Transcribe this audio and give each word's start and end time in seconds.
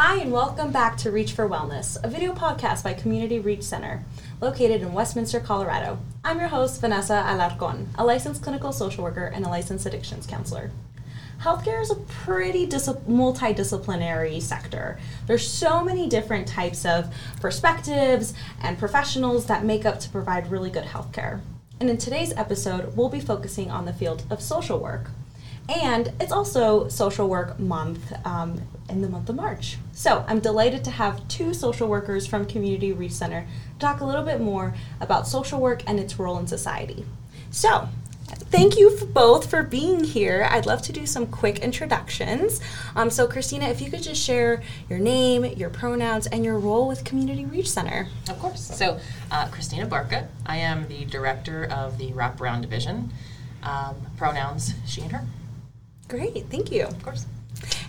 Hi, 0.00 0.20
and 0.20 0.30
welcome 0.30 0.70
back 0.70 0.96
to 0.98 1.10
Reach 1.10 1.32
for 1.32 1.48
Wellness, 1.48 1.98
a 2.04 2.08
video 2.08 2.32
podcast 2.32 2.84
by 2.84 2.94
Community 2.94 3.40
Reach 3.40 3.64
Center, 3.64 4.04
located 4.40 4.80
in 4.80 4.92
Westminster, 4.92 5.40
Colorado. 5.40 5.98
I'm 6.22 6.38
your 6.38 6.46
host, 6.46 6.80
Vanessa 6.80 7.24
Alarcon, 7.26 7.88
a 7.96 8.04
licensed 8.04 8.40
clinical 8.40 8.70
social 8.70 9.02
worker 9.02 9.24
and 9.26 9.44
a 9.44 9.48
licensed 9.48 9.86
addictions 9.86 10.24
counselor. 10.24 10.70
Healthcare 11.40 11.82
is 11.82 11.90
a 11.90 11.96
pretty 11.96 12.64
dis- 12.64 12.88
multidisciplinary 13.08 14.40
sector. 14.40 15.00
There's 15.26 15.50
so 15.50 15.82
many 15.82 16.08
different 16.08 16.46
types 16.46 16.84
of 16.84 17.12
perspectives 17.40 18.34
and 18.62 18.78
professionals 18.78 19.46
that 19.46 19.64
make 19.64 19.84
up 19.84 19.98
to 19.98 20.08
provide 20.10 20.52
really 20.52 20.70
good 20.70 20.84
healthcare. 20.84 21.40
And 21.80 21.90
in 21.90 21.98
today's 21.98 22.32
episode, 22.36 22.96
we'll 22.96 23.08
be 23.08 23.18
focusing 23.18 23.68
on 23.72 23.84
the 23.84 23.92
field 23.92 24.22
of 24.30 24.42
social 24.42 24.78
work. 24.78 25.10
And 25.68 26.12
it's 26.20 26.32
also 26.32 26.88
Social 26.88 27.28
Work 27.28 27.58
Month 27.60 28.12
um, 28.24 28.62
in 28.88 29.02
the 29.02 29.08
month 29.08 29.28
of 29.28 29.36
March. 29.36 29.76
So 29.92 30.24
I'm 30.26 30.40
delighted 30.40 30.82
to 30.84 30.90
have 30.90 31.26
two 31.28 31.52
social 31.52 31.88
workers 31.88 32.26
from 32.26 32.46
Community 32.46 32.92
Reach 32.92 33.12
Center 33.12 33.46
talk 33.78 34.00
a 34.00 34.04
little 34.04 34.24
bit 34.24 34.40
more 34.40 34.74
about 35.00 35.26
social 35.26 35.60
work 35.60 35.82
and 35.86 36.00
its 36.00 36.18
role 36.18 36.38
in 36.38 36.46
society. 36.46 37.04
So, 37.50 37.88
thank 38.26 38.76
you 38.76 38.98
both 39.12 39.48
for 39.48 39.62
being 39.62 40.04
here. 40.04 40.46
I'd 40.50 40.66
love 40.66 40.82
to 40.82 40.92
do 40.92 41.06
some 41.06 41.26
quick 41.26 41.60
introductions. 41.60 42.60
Um, 42.96 43.10
so, 43.10 43.26
Christina, 43.26 43.68
if 43.68 43.80
you 43.80 43.90
could 43.90 44.02
just 44.02 44.22
share 44.22 44.62
your 44.88 44.98
name, 44.98 45.44
your 45.44 45.70
pronouns, 45.70 46.26
and 46.26 46.44
your 46.44 46.58
role 46.58 46.88
with 46.88 47.04
Community 47.04 47.44
Reach 47.44 47.70
Center. 47.70 48.08
Of 48.28 48.38
course. 48.38 48.60
So, 48.60 49.00
uh, 49.30 49.48
Christina 49.48 49.86
Barca. 49.86 50.28
I 50.44 50.56
am 50.58 50.88
the 50.88 51.04
director 51.04 51.64
of 51.64 51.98
the 51.98 52.12
Wraparound 52.12 52.62
Division. 52.62 53.12
Um, 53.62 53.96
pronouns 54.16 54.74
she 54.86 55.02
and 55.02 55.12
her. 55.12 55.24
Great, 56.08 56.46
thank 56.50 56.72
you. 56.72 56.84
Of 56.84 57.02
course. 57.02 57.26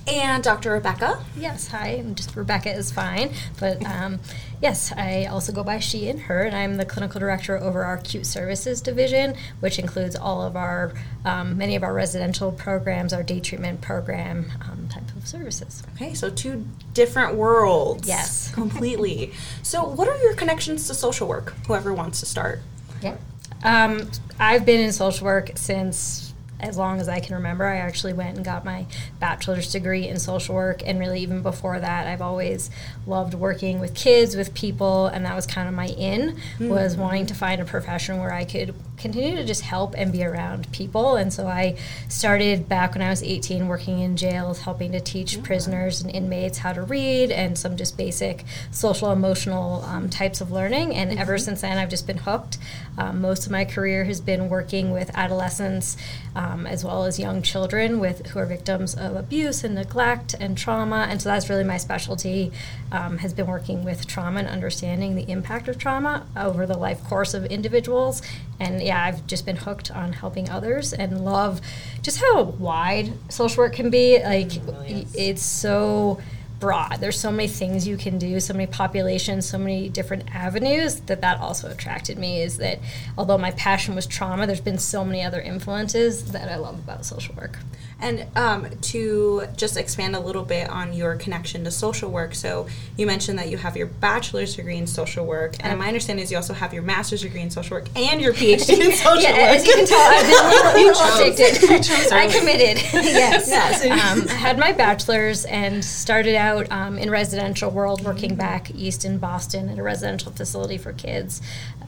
And 0.07 0.43
Dr. 0.43 0.71
Rebecca. 0.71 1.23
Yes, 1.37 1.67
hi. 1.67 1.89
I'm 1.89 2.15
just 2.15 2.35
Rebecca 2.35 2.71
is 2.71 2.91
fine, 2.91 3.31
but 3.59 3.85
um, 3.85 4.19
yes, 4.59 4.91
I 4.91 5.25
also 5.25 5.51
go 5.51 5.63
by 5.63 5.79
she 5.79 6.09
and 6.09 6.21
her, 6.21 6.43
and 6.43 6.55
I'm 6.55 6.77
the 6.77 6.85
clinical 6.85 7.19
director 7.19 7.57
over 7.59 7.83
our 7.83 7.95
acute 7.95 8.25
services 8.25 8.81
division, 8.81 9.35
which 9.59 9.77
includes 9.77 10.15
all 10.15 10.41
of 10.41 10.55
our 10.55 10.93
um, 11.25 11.57
many 11.57 11.75
of 11.75 11.83
our 11.83 11.93
residential 11.93 12.51
programs, 12.51 13.13
our 13.13 13.21
day 13.21 13.39
treatment 13.39 13.81
program 13.81 14.51
um, 14.61 14.87
type 14.89 15.15
of 15.15 15.27
services. 15.27 15.83
Okay, 15.95 16.15
so 16.15 16.29
two 16.31 16.65
different 16.93 17.35
worlds. 17.35 18.07
Yes. 18.07 18.51
completely. 18.53 19.31
so, 19.61 19.83
what 19.83 20.07
are 20.07 20.17
your 20.23 20.33
connections 20.33 20.87
to 20.87 20.95
social 20.95 21.27
work? 21.27 21.53
Whoever 21.67 21.93
wants 21.93 22.19
to 22.21 22.25
start. 22.25 22.61
Yeah. 23.03 23.17
Um, 23.63 24.09
I've 24.39 24.65
been 24.65 24.79
in 24.79 24.91
social 24.91 25.25
work 25.25 25.51
since 25.55 26.28
as 26.59 26.77
long 26.77 26.99
as 26.99 27.07
I 27.07 27.19
can 27.19 27.35
remember. 27.35 27.65
I 27.65 27.77
actually 27.77 28.13
went 28.13 28.35
and 28.35 28.45
got 28.45 28.65
my 28.65 28.85
bachelor's 29.19 29.71
degree 29.71 30.07
in 30.07 30.19
social 30.19 30.55
work, 30.55 30.81
and 30.85 30.99
really 30.99 31.21
even 31.21 31.41
before 31.41 31.79
that, 31.79 32.07
I've 32.07 32.21
always 32.21 32.69
loved 33.07 33.33
working 33.33 33.79
with 33.79 33.93
kids, 33.95 34.35
with 34.35 34.53
people, 34.53 35.07
and 35.07 35.25
that 35.25 35.35
was 35.35 35.45
kind 35.45 35.67
of 35.67 35.73
my 35.73 35.87
in 35.87 36.31
mm-hmm. 36.31 36.69
was 36.69 36.95
wanting 36.95 37.25
to 37.27 37.33
find 37.33 37.61
a 37.61 37.65
profession 37.65 38.19
where 38.19 38.33
I 38.33 38.45
could 38.45 38.75
continue 38.99 39.35
to 39.35 39.45
just 39.45 39.61
help 39.61 39.95
and 39.97 40.11
be 40.11 40.23
around 40.23 40.71
people. 40.71 41.15
And 41.15 41.31
so 41.31 41.47
I 41.47 41.77
started 42.07 42.67
back 42.67 42.93
when 42.93 43.01
I 43.01 43.09
was 43.09 43.23
18 43.23 43.67
working 43.67 43.99
in 43.99 44.17
jails, 44.17 44.61
helping 44.61 44.91
to 44.91 44.99
teach 44.99 45.35
yeah. 45.35 45.41
prisoners 45.43 46.01
and 46.01 46.11
inmates 46.11 46.59
how 46.59 46.73
to 46.73 46.81
read 46.81 47.31
and 47.31 47.57
some 47.57 47.77
just 47.77 47.97
basic 47.97 48.45
social 48.71 49.11
emotional 49.11 49.83
um, 49.85 50.09
types 50.09 50.41
of 50.41 50.51
learning. 50.51 50.95
And 50.95 51.11
mm-hmm. 51.11 51.19
ever 51.19 51.37
since 51.37 51.61
then, 51.61 51.77
I've 51.77 51.89
just 51.89 52.07
been 52.07 52.17
hooked. 52.17 52.57
Um, 52.97 53.21
most 53.21 53.45
of 53.45 53.51
my 53.51 53.65
career 53.65 54.03
has 54.05 54.19
been 54.19 54.49
working 54.49 54.91
with 54.91 55.11
adolescents 55.15 55.95
um, 56.35 56.67
as 56.67 56.83
well 56.83 57.05
as 57.05 57.19
young 57.19 57.41
children 57.41 57.99
with 57.99 58.27
who 58.27 58.39
are 58.39 58.45
victims 58.45 58.95
of 58.95 59.15
abuse 59.15 59.63
and 59.63 59.75
neglect 59.75 60.35
and 60.39 60.57
trauma. 60.57 61.07
And 61.09 61.21
so 61.21 61.29
that's 61.29 61.49
really 61.49 61.63
my 61.63 61.77
specialty. 61.77 62.51
Um, 62.91 63.19
has 63.19 63.33
been 63.33 63.45
working 63.47 63.83
with 63.83 64.07
trauma 64.07 64.39
and 64.39 64.47
understanding 64.47 65.15
the 65.15 65.29
impact 65.29 65.67
of 65.67 65.77
trauma 65.77 66.25
over 66.35 66.65
the 66.65 66.77
life 66.77 67.03
course 67.03 67.33
of 67.33 67.45
individuals. 67.45 68.21
And 68.59 68.81
yeah, 68.89 69.03
I've 69.03 69.27
just 69.27 69.45
been 69.45 69.55
hooked 69.55 69.91
on 69.91 70.13
helping 70.13 70.49
others 70.49 70.93
and 70.93 71.23
love 71.23 71.61
just 72.01 72.19
how 72.19 72.41
wide 72.41 73.13
social 73.31 73.63
work 73.63 73.73
can 73.73 73.91
be. 73.91 74.17
Like, 74.17 74.47
mm, 74.47 74.57
it 74.57 74.73
really 74.73 75.07
it's 75.13 75.43
so 75.43 76.19
broad. 76.59 76.95
There's 76.99 77.19
so 77.19 77.29
many 77.29 77.47
things 77.47 77.87
you 77.87 77.97
can 77.97 78.17
do, 78.17 78.39
so 78.39 78.53
many 78.53 78.65
populations, 78.65 79.47
so 79.47 79.59
many 79.59 79.89
different 79.89 80.35
avenues 80.35 81.01
that 81.01 81.21
that 81.21 81.39
also 81.39 81.69
attracted 81.69 82.17
me. 82.17 82.41
Is 82.41 82.57
that 82.57 82.79
although 83.15 83.37
my 83.37 83.51
passion 83.51 83.93
was 83.93 84.07
trauma, 84.07 84.47
there's 84.47 84.59
been 84.59 84.79
so 84.79 85.05
many 85.05 85.23
other 85.23 85.39
influences 85.39 86.31
that 86.31 86.49
I 86.49 86.55
love 86.55 86.79
about 86.79 87.05
social 87.05 87.35
work. 87.35 87.59
And 88.01 88.27
um, 88.37 88.69
to 88.81 89.43
just 89.57 89.75
expand 89.75 90.15
a 90.15 90.19
little 90.19 90.43
bit 90.43 90.69
on 90.69 90.93
your 90.93 91.15
connection 91.15 91.63
to 91.65 91.71
social 91.71 92.09
work, 92.09 92.33
so 92.33 92.67
you 92.97 93.05
mentioned 93.05 93.37
that 93.39 93.49
you 93.49 93.57
have 93.57 93.75
your 93.75 93.87
bachelor's 93.87 94.55
degree 94.55 94.77
in 94.77 94.87
social 94.87 95.25
work, 95.25 95.55
and 95.59 95.77
my 95.77 95.87
understanding 95.87 96.23
is 96.23 96.31
you 96.31 96.37
also 96.37 96.53
have 96.53 96.73
your 96.73 96.83
master's 96.83 97.21
degree 97.21 97.41
in 97.41 97.49
social 97.49 97.77
work 97.77 97.87
and 97.95 98.21
your 98.21 98.33
PhD 98.39 98.79
in 98.79 98.91
social 98.93 99.21
yeah, 99.21 99.31
work. 99.31 99.57
As 99.57 99.67
you 99.67 99.73
can 99.73 99.85
tell, 99.85 99.99
I've 99.99 100.75
been 100.75 100.89
addicted. 101.33 102.11
I 102.13 102.27
committed. 102.27 102.81
yes. 102.93 103.47
yes. 103.49 103.83
Um, 103.83 104.27
I 104.29 104.33
had 104.33 104.57
my 104.57 104.71
bachelor's 104.71 105.45
and 105.45 105.83
started 105.83 106.35
out 106.35 106.71
um, 106.71 106.97
in 106.97 107.09
residential 107.09 107.69
world, 107.69 108.05
working 108.05 108.35
back 108.35 108.71
east 108.71 109.03
in 109.03 109.17
Boston 109.17 109.69
at 109.69 109.77
a 109.77 109.83
residential 109.83 110.31
facility 110.31 110.77
for 110.77 110.93
kids 110.93 111.41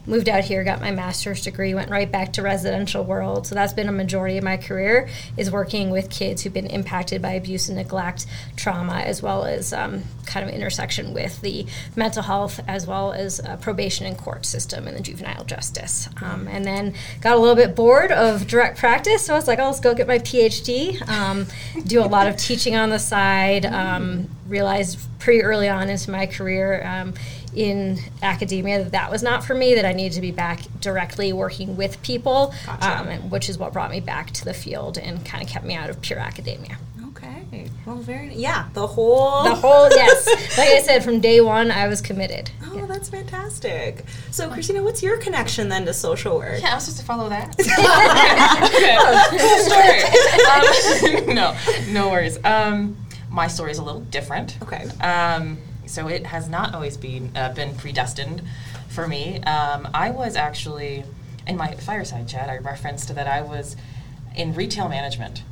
moved 0.06 0.28
out 0.28 0.44
here, 0.44 0.64
got 0.64 0.80
my 0.80 0.90
master's 0.90 1.42
degree, 1.42 1.74
went 1.74 1.90
right 1.90 2.10
back 2.10 2.32
to 2.32 2.42
residential 2.42 3.04
world. 3.04 3.46
So 3.46 3.54
that's 3.54 3.72
been 3.72 3.88
a 3.88 3.92
majority 3.92 4.36
of 4.38 4.44
my 4.44 4.56
career 4.56 5.08
is 5.36 5.50
working 5.50 5.90
with 5.90 6.01
kids 6.10 6.42
who've 6.42 6.52
been 6.52 6.66
impacted 6.66 7.22
by 7.22 7.32
abuse 7.32 7.68
and 7.68 7.78
neglect, 7.78 8.26
trauma, 8.56 9.00
as 9.00 9.22
well 9.22 9.44
as 9.44 9.72
um, 9.72 10.02
kind 10.26 10.48
of 10.48 10.54
intersection 10.54 11.12
with 11.14 11.40
the 11.40 11.66
mental 11.96 12.22
health, 12.22 12.60
as 12.68 12.86
well 12.86 13.12
as 13.12 13.40
uh, 13.40 13.56
probation 13.56 14.06
and 14.06 14.16
court 14.16 14.44
system 14.46 14.86
and 14.86 14.96
the 14.96 15.02
juvenile 15.02 15.44
justice. 15.44 16.08
Um, 16.20 16.48
and 16.48 16.64
then 16.64 16.94
got 17.20 17.36
a 17.36 17.40
little 17.40 17.56
bit 17.56 17.74
bored 17.74 18.12
of 18.12 18.46
direct 18.46 18.78
practice, 18.78 19.26
so 19.26 19.34
I 19.34 19.36
was 19.36 19.48
like, 19.48 19.58
oh, 19.58 19.66
let's 19.66 19.80
go 19.80 19.94
get 19.94 20.06
my 20.06 20.18
PhD. 20.18 21.06
Um, 21.08 21.46
do 21.86 22.00
a 22.00 22.06
lot 22.06 22.26
of 22.26 22.36
teaching 22.36 22.76
on 22.76 22.90
the 22.90 22.98
side. 22.98 23.66
Um, 23.66 24.28
realized 24.46 24.98
pretty 25.18 25.42
early 25.42 25.68
on 25.68 25.88
into 25.88 26.10
my 26.10 26.26
career 26.26 26.84
um, 26.84 27.14
in 27.54 27.98
academia 28.22 28.82
that 28.82 28.92
that 28.92 29.10
was 29.10 29.22
not 29.22 29.44
for 29.44 29.54
me 29.54 29.74
that 29.74 29.84
i 29.84 29.92
needed 29.92 30.14
to 30.14 30.20
be 30.20 30.30
back 30.30 30.60
directly 30.80 31.32
working 31.32 31.76
with 31.76 32.00
people 32.02 32.54
gotcha. 32.66 33.00
um, 33.00 33.08
and, 33.08 33.30
which 33.30 33.48
is 33.48 33.58
what 33.58 33.72
brought 33.72 33.90
me 33.90 34.00
back 34.00 34.30
to 34.30 34.44
the 34.44 34.54
field 34.54 34.98
and 34.98 35.24
kind 35.24 35.42
of 35.42 35.48
kept 35.48 35.64
me 35.64 35.74
out 35.74 35.90
of 35.90 36.00
pure 36.02 36.18
academia. 36.18 36.76
Okay. 37.08 37.68
Well 37.86 37.96
very 37.96 38.34
yeah 38.34 38.68
the 38.72 38.86
whole 38.86 39.44
the 39.44 39.54
whole 39.54 39.88
yes. 39.90 40.26
Like 40.58 40.68
i 40.70 40.80
said 40.80 41.04
from 41.04 41.20
day 41.20 41.40
one 41.40 41.70
i 41.70 41.86
was 41.86 42.00
committed. 42.00 42.50
Oh 42.64 42.76
yeah. 42.76 42.86
that's 42.86 43.08
fantastic. 43.08 44.04
So 44.30 44.50
christina 44.50 44.82
what's 44.82 45.02
your 45.02 45.18
connection 45.18 45.68
then 45.68 45.84
to 45.86 45.94
social 45.94 46.36
work? 46.36 46.60
Yeah 46.60 46.72
i 46.72 46.74
was 46.74 46.84
supposed 46.84 47.00
to 47.00 47.04
follow 47.06 47.28
that. 47.28 47.54
Cool 49.32 49.58
story 49.68 51.26
um, 51.28 51.34
no 51.34 51.56
no 51.88 52.10
worries. 52.10 52.42
Um, 52.44 52.96
my 53.30 53.46
story 53.46 53.70
is 53.70 53.78
a 53.78 53.82
little 53.84 54.00
different. 54.02 54.58
Okay. 54.62 54.84
Um, 55.00 55.58
so 55.86 56.08
it 56.08 56.26
has 56.26 56.48
not 56.48 56.74
always 56.74 56.96
been 56.96 57.30
uh, 57.36 57.52
been 57.52 57.74
predestined 57.76 58.42
for 58.88 59.08
me. 59.08 59.40
Um, 59.42 59.88
I 59.94 60.10
was 60.10 60.36
actually 60.36 61.04
in 61.46 61.56
my 61.56 61.74
fireside 61.74 62.28
chat. 62.28 62.48
I 62.48 62.58
referenced 62.58 63.14
that 63.14 63.26
I 63.26 63.42
was 63.42 63.76
in 64.36 64.54
retail 64.54 64.88
management 64.88 65.42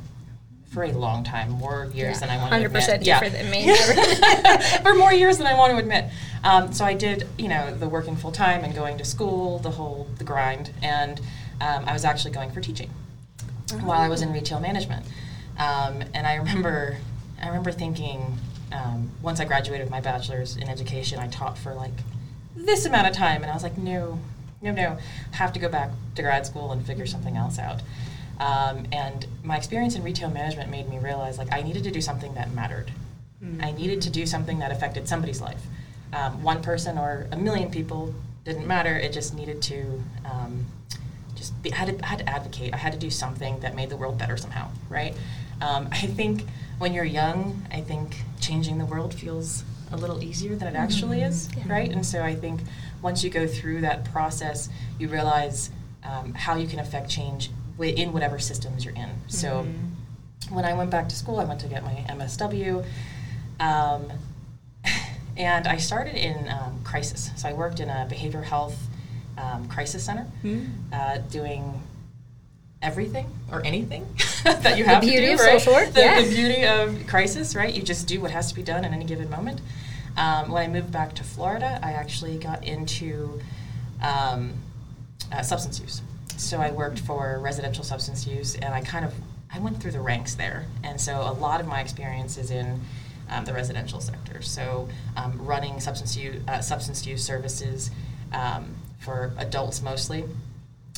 for 0.71 0.83
a 0.83 0.91
long 0.93 1.23
time, 1.23 1.51
more 1.51 1.91
years 1.93 2.21
yeah, 2.21 2.27
than 2.27 2.29
I 2.29 2.37
want 2.37 2.51
to 2.51 2.65
admit. 2.65 2.83
100% 2.83 3.03
different 3.03 3.33
yeah. 3.33 3.41
than 3.41 3.51
me. 3.51 4.77
for 4.83 4.95
more 4.95 5.11
years 5.11 5.37
than 5.37 5.45
I 5.45 5.53
want 5.53 5.73
to 5.73 5.77
admit. 5.77 6.05
Um, 6.45 6.71
so 6.71 6.85
I 6.85 6.93
did, 6.93 7.27
you 7.37 7.49
know, 7.49 7.75
the 7.75 7.89
working 7.89 8.15
full 8.15 8.31
time 8.31 8.63
and 8.63 8.73
going 8.73 8.97
to 8.97 9.03
school, 9.03 9.59
the 9.59 9.71
whole 9.71 10.07
the 10.17 10.23
grind, 10.23 10.71
and 10.81 11.19
um, 11.59 11.83
I 11.85 11.93
was 11.93 12.05
actually 12.05 12.31
going 12.31 12.51
for 12.51 12.61
teaching 12.61 12.89
uh-huh. 13.71 13.85
while 13.85 13.99
I 13.99 14.07
was 14.07 14.21
in 14.21 14.31
retail 14.31 14.61
management. 14.61 15.05
Um, 15.57 16.03
and 16.13 16.25
I 16.25 16.35
remember, 16.35 16.97
I 17.41 17.47
remember 17.47 17.73
thinking, 17.73 18.37
um, 18.71 19.11
once 19.21 19.39
I 19.39 19.45
graduated 19.45 19.85
with 19.85 19.91
my 19.91 20.01
bachelor's 20.01 20.57
in 20.57 20.69
education, 20.69 21.19
I 21.19 21.27
taught 21.27 21.57
for 21.57 21.73
like 21.73 21.93
this 22.55 22.85
amount 22.85 23.07
of 23.07 23.13
time, 23.13 23.41
and 23.41 23.51
I 23.51 23.53
was 23.53 23.63
like, 23.63 23.77
no, 23.77 24.19
no, 24.61 24.71
no, 24.71 24.97
have 25.31 25.53
to 25.53 25.59
go 25.59 25.69
back 25.69 25.91
to 26.15 26.21
grad 26.21 26.45
school 26.45 26.71
and 26.71 26.85
figure 26.85 27.05
something 27.05 27.37
else 27.37 27.57
out. 27.57 27.81
Um, 28.39 28.85
and 28.91 29.27
my 29.43 29.57
experience 29.57 29.95
in 29.95 30.03
retail 30.03 30.29
management 30.29 30.69
made 30.69 30.89
me 30.89 30.97
realize 30.97 31.37
like 31.37 31.53
I 31.53 31.61
needed 31.61 31.83
to 31.83 31.91
do 31.91 32.01
something 32.01 32.33
that 32.33 32.51
mattered. 32.53 32.91
Mm-hmm. 33.43 33.63
I 33.63 33.71
needed 33.71 34.01
to 34.03 34.09
do 34.09 34.25
something 34.25 34.59
that 34.59 34.71
affected 34.71 35.07
somebody's 35.07 35.41
life. 35.41 35.61
Um, 36.13 36.43
one 36.43 36.61
person 36.61 36.97
or 36.97 37.27
a 37.31 37.37
million 37.37 37.69
people 37.71 38.13
didn't 38.43 38.67
matter. 38.67 38.95
It 38.95 39.13
just 39.13 39.35
needed 39.35 39.61
to 39.63 40.03
um, 40.25 40.65
just 41.35 41.61
be, 41.61 41.69
had 41.69 41.99
to 41.99 42.05
had 42.05 42.19
to 42.19 42.29
advocate. 42.29 42.73
I 42.73 42.77
had 42.77 42.93
to 42.93 42.99
do 42.99 43.09
something 43.09 43.59
that 43.59 43.75
made 43.75 43.89
the 43.89 43.97
world 43.97 44.17
better 44.17 44.37
somehow, 44.37 44.69
right? 44.89 45.15
Um, 45.61 45.89
I 45.91 46.07
think 46.07 46.45
when 46.81 46.93
you're 46.93 47.05
young, 47.05 47.63
I 47.71 47.81
think 47.81 48.15
changing 48.39 48.79
the 48.79 48.85
world 48.85 49.13
feels 49.13 49.63
a 49.91 49.97
little 49.97 50.23
easier 50.23 50.55
than 50.55 50.67
it 50.67 50.75
actually 50.75 51.19
mm-hmm. 51.19 51.29
is, 51.29 51.47
yeah. 51.55 51.71
right? 51.71 51.91
And 51.91 52.03
so 52.03 52.23
I 52.23 52.33
think 52.33 52.61
once 53.03 53.23
you 53.23 53.29
go 53.29 53.45
through 53.45 53.81
that 53.81 54.11
process, 54.11 54.67
you 54.97 55.07
realize 55.07 55.69
um, 56.03 56.33
how 56.33 56.55
you 56.55 56.67
can 56.67 56.79
affect 56.79 57.07
change 57.07 57.51
in 57.79 58.11
whatever 58.13 58.39
systems 58.39 58.83
you're 58.83 58.95
in. 58.95 59.09
Mm-hmm. 59.09 59.29
So 59.29 59.67
when 60.49 60.65
I 60.65 60.73
went 60.73 60.89
back 60.89 61.07
to 61.09 61.15
school, 61.15 61.39
I 61.39 61.45
went 61.45 61.61
to 61.61 61.67
get 61.67 61.83
my 61.83 62.03
MSW. 62.09 62.83
Um, 63.59 64.11
And 65.37 65.65
I 65.65 65.77
started 65.77 66.15
in 66.15 66.49
um, 66.49 66.81
crisis. 66.83 67.31
So 67.37 67.47
I 67.47 67.53
worked 67.53 67.79
in 67.79 67.89
a 67.89 68.05
behavioral 68.11 68.43
health 68.43 68.77
um, 69.37 69.67
crisis 69.69 70.03
center, 70.03 70.27
Mm. 70.43 70.67
uh, 70.91 71.19
doing 71.29 71.81
everything 72.81 73.27
or 73.51 73.65
anything 73.65 74.05
that 74.61 74.77
you 74.77 74.83
have 74.83 75.01
beauty 75.01 75.27
to 75.27 75.33
of 75.33 75.39
do, 75.39 75.45
right? 75.45 75.59
social 75.61 75.73
work, 75.73 75.93
The, 75.93 76.01
yeah. 76.01 76.21
the 76.21 76.29
beauty 76.29 76.65
of 76.65 77.07
crisis, 77.07 77.55
right? 77.55 77.73
You 77.73 77.81
just 77.81 78.07
do 78.07 78.19
what 78.21 78.31
has 78.31 78.47
to 78.49 78.55
be 78.55 78.63
done 78.63 78.85
in 78.85 78.93
any 78.93 79.05
given 79.05 79.29
moment. 79.29 79.61
Um, 80.17 80.51
when 80.51 80.63
I 80.63 80.67
moved 80.67 80.91
back 80.91 81.13
to 81.15 81.23
Florida, 81.23 81.79
I 81.81 81.93
actually 81.93 82.37
got 82.37 82.63
into 82.63 83.39
um, 84.01 84.53
uh, 85.31 85.41
substance 85.41 85.79
use. 85.79 86.01
So 86.37 86.59
I 86.59 86.71
worked 86.71 86.99
for 86.99 87.39
residential 87.39 87.83
substance 87.83 88.25
use, 88.25 88.55
and 88.55 88.73
I 88.73 88.81
kind 88.81 89.05
of 89.05 89.13
I 89.53 89.59
went 89.59 89.81
through 89.81 89.91
the 89.91 89.99
ranks 89.99 90.35
there, 90.35 90.65
and 90.83 90.99
so 90.99 91.21
a 91.21 91.33
lot 91.33 91.59
of 91.61 91.67
my 91.67 91.81
experience 91.81 92.37
is 92.37 92.51
in 92.51 92.81
um, 93.29 93.45
the 93.45 93.53
residential 93.53 93.99
sector. 93.99 94.41
So 94.41 94.89
um, 95.15 95.37
running 95.37 95.79
substance 95.79 96.17
use 96.17 96.41
uh, 96.47 96.61
substance 96.61 97.05
use 97.05 97.23
services 97.23 97.91
um, 98.33 98.75
for 98.99 99.33
adults 99.37 99.81
mostly, 99.81 100.25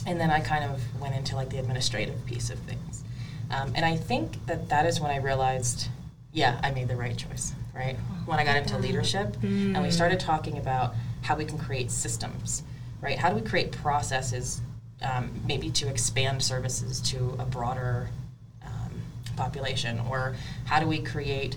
and 0.08 0.20
then 0.20 0.32
I 0.32 0.40
kind 0.40 0.64
of 0.64 0.82
went 1.02 1.16
into 1.16 1.36
like 1.36 1.50
the 1.50 1.58
administrative 1.58 2.26
piece 2.26 2.50
of 2.50 2.60
things. 2.60 3.04
Um, 3.54 3.74
and 3.76 3.86
I 3.86 3.96
think 3.96 4.46
that 4.48 4.70
that 4.70 4.86
is 4.86 5.00
when 5.00 5.12
I 5.12 5.18
realized, 5.18 5.90
yeah, 6.32 6.60
I 6.64 6.72
made 6.72 6.88
the 6.88 6.96
right 6.96 7.16
choice, 7.16 7.54
right? 7.74 7.98
When 8.26 8.40
I 8.40 8.44
got 8.44 8.58
into 8.58 8.78
leadership 8.78 9.36
and 9.76 9.82
we 9.84 9.92
started 9.92 10.20
talking 10.20 10.58
about 10.58 10.96
how 11.22 11.36
we 11.36 11.46
can 11.46 11.58
create 11.58 11.92
systems, 11.92 12.64
right? 13.02 13.18
How 13.18 13.30
do 13.30 13.36
we 13.36 13.42
create 13.42 13.72
processes, 13.72 14.62
um, 15.02 15.32
maybe 15.46 15.70
to 15.72 15.88
expand 15.88 16.42
services 16.42 17.00
to 17.12 17.36
a 17.38 17.46
broader 17.46 18.10
um, 18.64 19.02
population? 19.36 20.00
Or 20.10 20.36
how 20.66 20.80
do 20.80 20.88
we 20.88 21.00
create, 21.00 21.56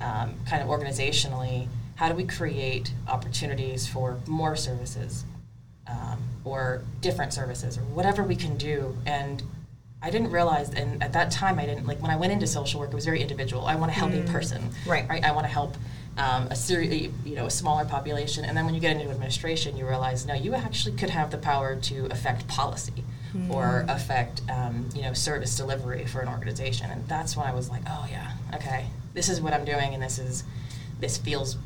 um, 0.00 0.34
kind 0.46 0.62
of 0.62 0.68
organizationally, 0.68 1.68
how 1.94 2.08
do 2.08 2.14
we 2.14 2.24
create 2.24 2.92
opportunities 3.06 3.86
for 3.86 4.18
more 4.26 4.56
services 4.56 5.24
um, 5.86 6.18
or 6.44 6.82
different 7.00 7.32
services 7.32 7.78
or 7.78 7.82
whatever 7.82 8.22
we 8.22 8.36
can 8.36 8.56
do. 8.56 8.96
And 9.06 9.42
I 10.06 10.10
didn't 10.10 10.30
realize, 10.30 10.72
and 10.72 11.02
at 11.02 11.12
that 11.14 11.32
time, 11.32 11.58
I 11.58 11.66
didn't 11.66 11.84
like 11.84 12.00
when 12.00 12.12
I 12.12 12.16
went 12.16 12.32
into 12.32 12.46
social 12.46 12.78
work. 12.78 12.92
It 12.92 12.94
was 12.94 13.04
very 13.04 13.20
individual. 13.20 13.66
I 13.66 13.74
want 13.74 13.92
to 13.92 13.98
help 13.98 14.12
a 14.12 14.22
person, 14.22 14.70
Right. 14.86 15.06
Right. 15.08 15.24
I 15.24 15.32
want 15.32 15.46
to 15.46 15.52
help 15.52 15.76
um, 16.16 16.46
a 16.46 16.54
seri- 16.54 17.12
you 17.24 17.34
know, 17.34 17.46
a 17.46 17.50
smaller 17.50 17.84
population. 17.84 18.44
And 18.44 18.56
then 18.56 18.66
when 18.66 18.74
you 18.76 18.80
get 18.80 18.92
into 18.96 19.10
administration, 19.10 19.76
you 19.76 19.84
realize 19.84 20.24
no, 20.24 20.34
you 20.34 20.54
actually 20.54 20.96
could 20.96 21.10
have 21.10 21.32
the 21.32 21.38
power 21.38 21.74
to 21.74 22.06
affect 22.12 22.46
policy 22.46 23.02
or 23.50 23.84
affect 23.88 24.42
um, 24.48 24.88
you 24.94 25.02
know 25.02 25.12
service 25.12 25.56
delivery 25.56 26.06
for 26.06 26.20
an 26.20 26.28
organization. 26.28 26.88
And 26.88 27.06
that's 27.08 27.36
when 27.36 27.44
I 27.44 27.52
was 27.52 27.68
like, 27.68 27.82
oh 27.88 28.06
yeah, 28.08 28.30
okay, 28.54 28.86
this 29.12 29.28
is 29.28 29.40
what 29.40 29.52
I'm 29.54 29.64
doing, 29.64 29.92
and 29.92 30.00
this 30.00 30.20
is 30.20 30.44
this 31.00 31.18
feels 31.18 31.58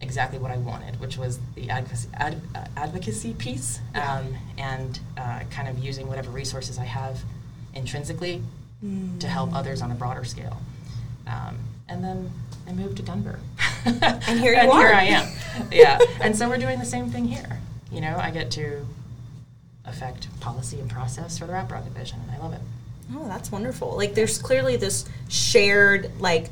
exactly 0.00 0.40
what 0.40 0.50
I 0.50 0.56
wanted, 0.58 0.98
which 1.00 1.16
was 1.16 1.38
the 1.54 1.70
advocacy, 1.70 2.08
ad, 2.14 2.42
uh, 2.54 2.64
advocacy 2.76 3.32
piece 3.32 3.80
um, 3.94 4.34
and 4.58 5.00
uh, 5.16 5.40
kind 5.50 5.68
of 5.68 5.78
using 5.78 6.06
whatever 6.08 6.30
resources 6.30 6.78
I 6.78 6.84
have 6.84 7.22
intrinsically 7.76 8.42
to 9.18 9.26
help 9.26 9.54
others 9.54 9.82
on 9.82 9.90
a 9.90 9.94
broader 9.94 10.24
scale. 10.24 10.58
Um, 11.26 11.58
and 11.88 12.04
then 12.04 12.30
I 12.68 12.72
moved 12.72 12.96
to 12.98 13.02
Denver. 13.02 13.40
And 13.84 14.22
here 14.40 14.52
you 14.52 14.58
and 14.58 14.70
are. 14.70 14.78
here 14.80 14.94
I 14.94 15.02
am. 15.04 15.28
Yeah. 15.72 15.98
and 16.20 16.36
so 16.36 16.48
we're 16.48 16.58
doing 16.58 16.78
the 16.78 16.84
same 16.84 17.10
thing 17.10 17.24
here. 17.24 17.60
You 17.90 18.00
know, 18.00 18.16
I 18.16 18.30
get 18.30 18.50
to 18.52 18.86
affect 19.84 20.28
policy 20.40 20.78
and 20.80 20.90
process 20.90 21.38
for 21.38 21.46
the 21.46 21.52
wraparound 21.52 21.84
division, 21.84 22.20
and 22.20 22.30
I 22.30 22.38
love 22.42 22.52
it. 22.52 22.60
Oh, 23.14 23.26
that's 23.28 23.50
wonderful. 23.52 23.96
Like, 23.96 24.14
there's 24.14 24.38
clearly 24.38 24.76
this 24.76 25.04
shared, 25.28 26.10
like, 26.20 26.50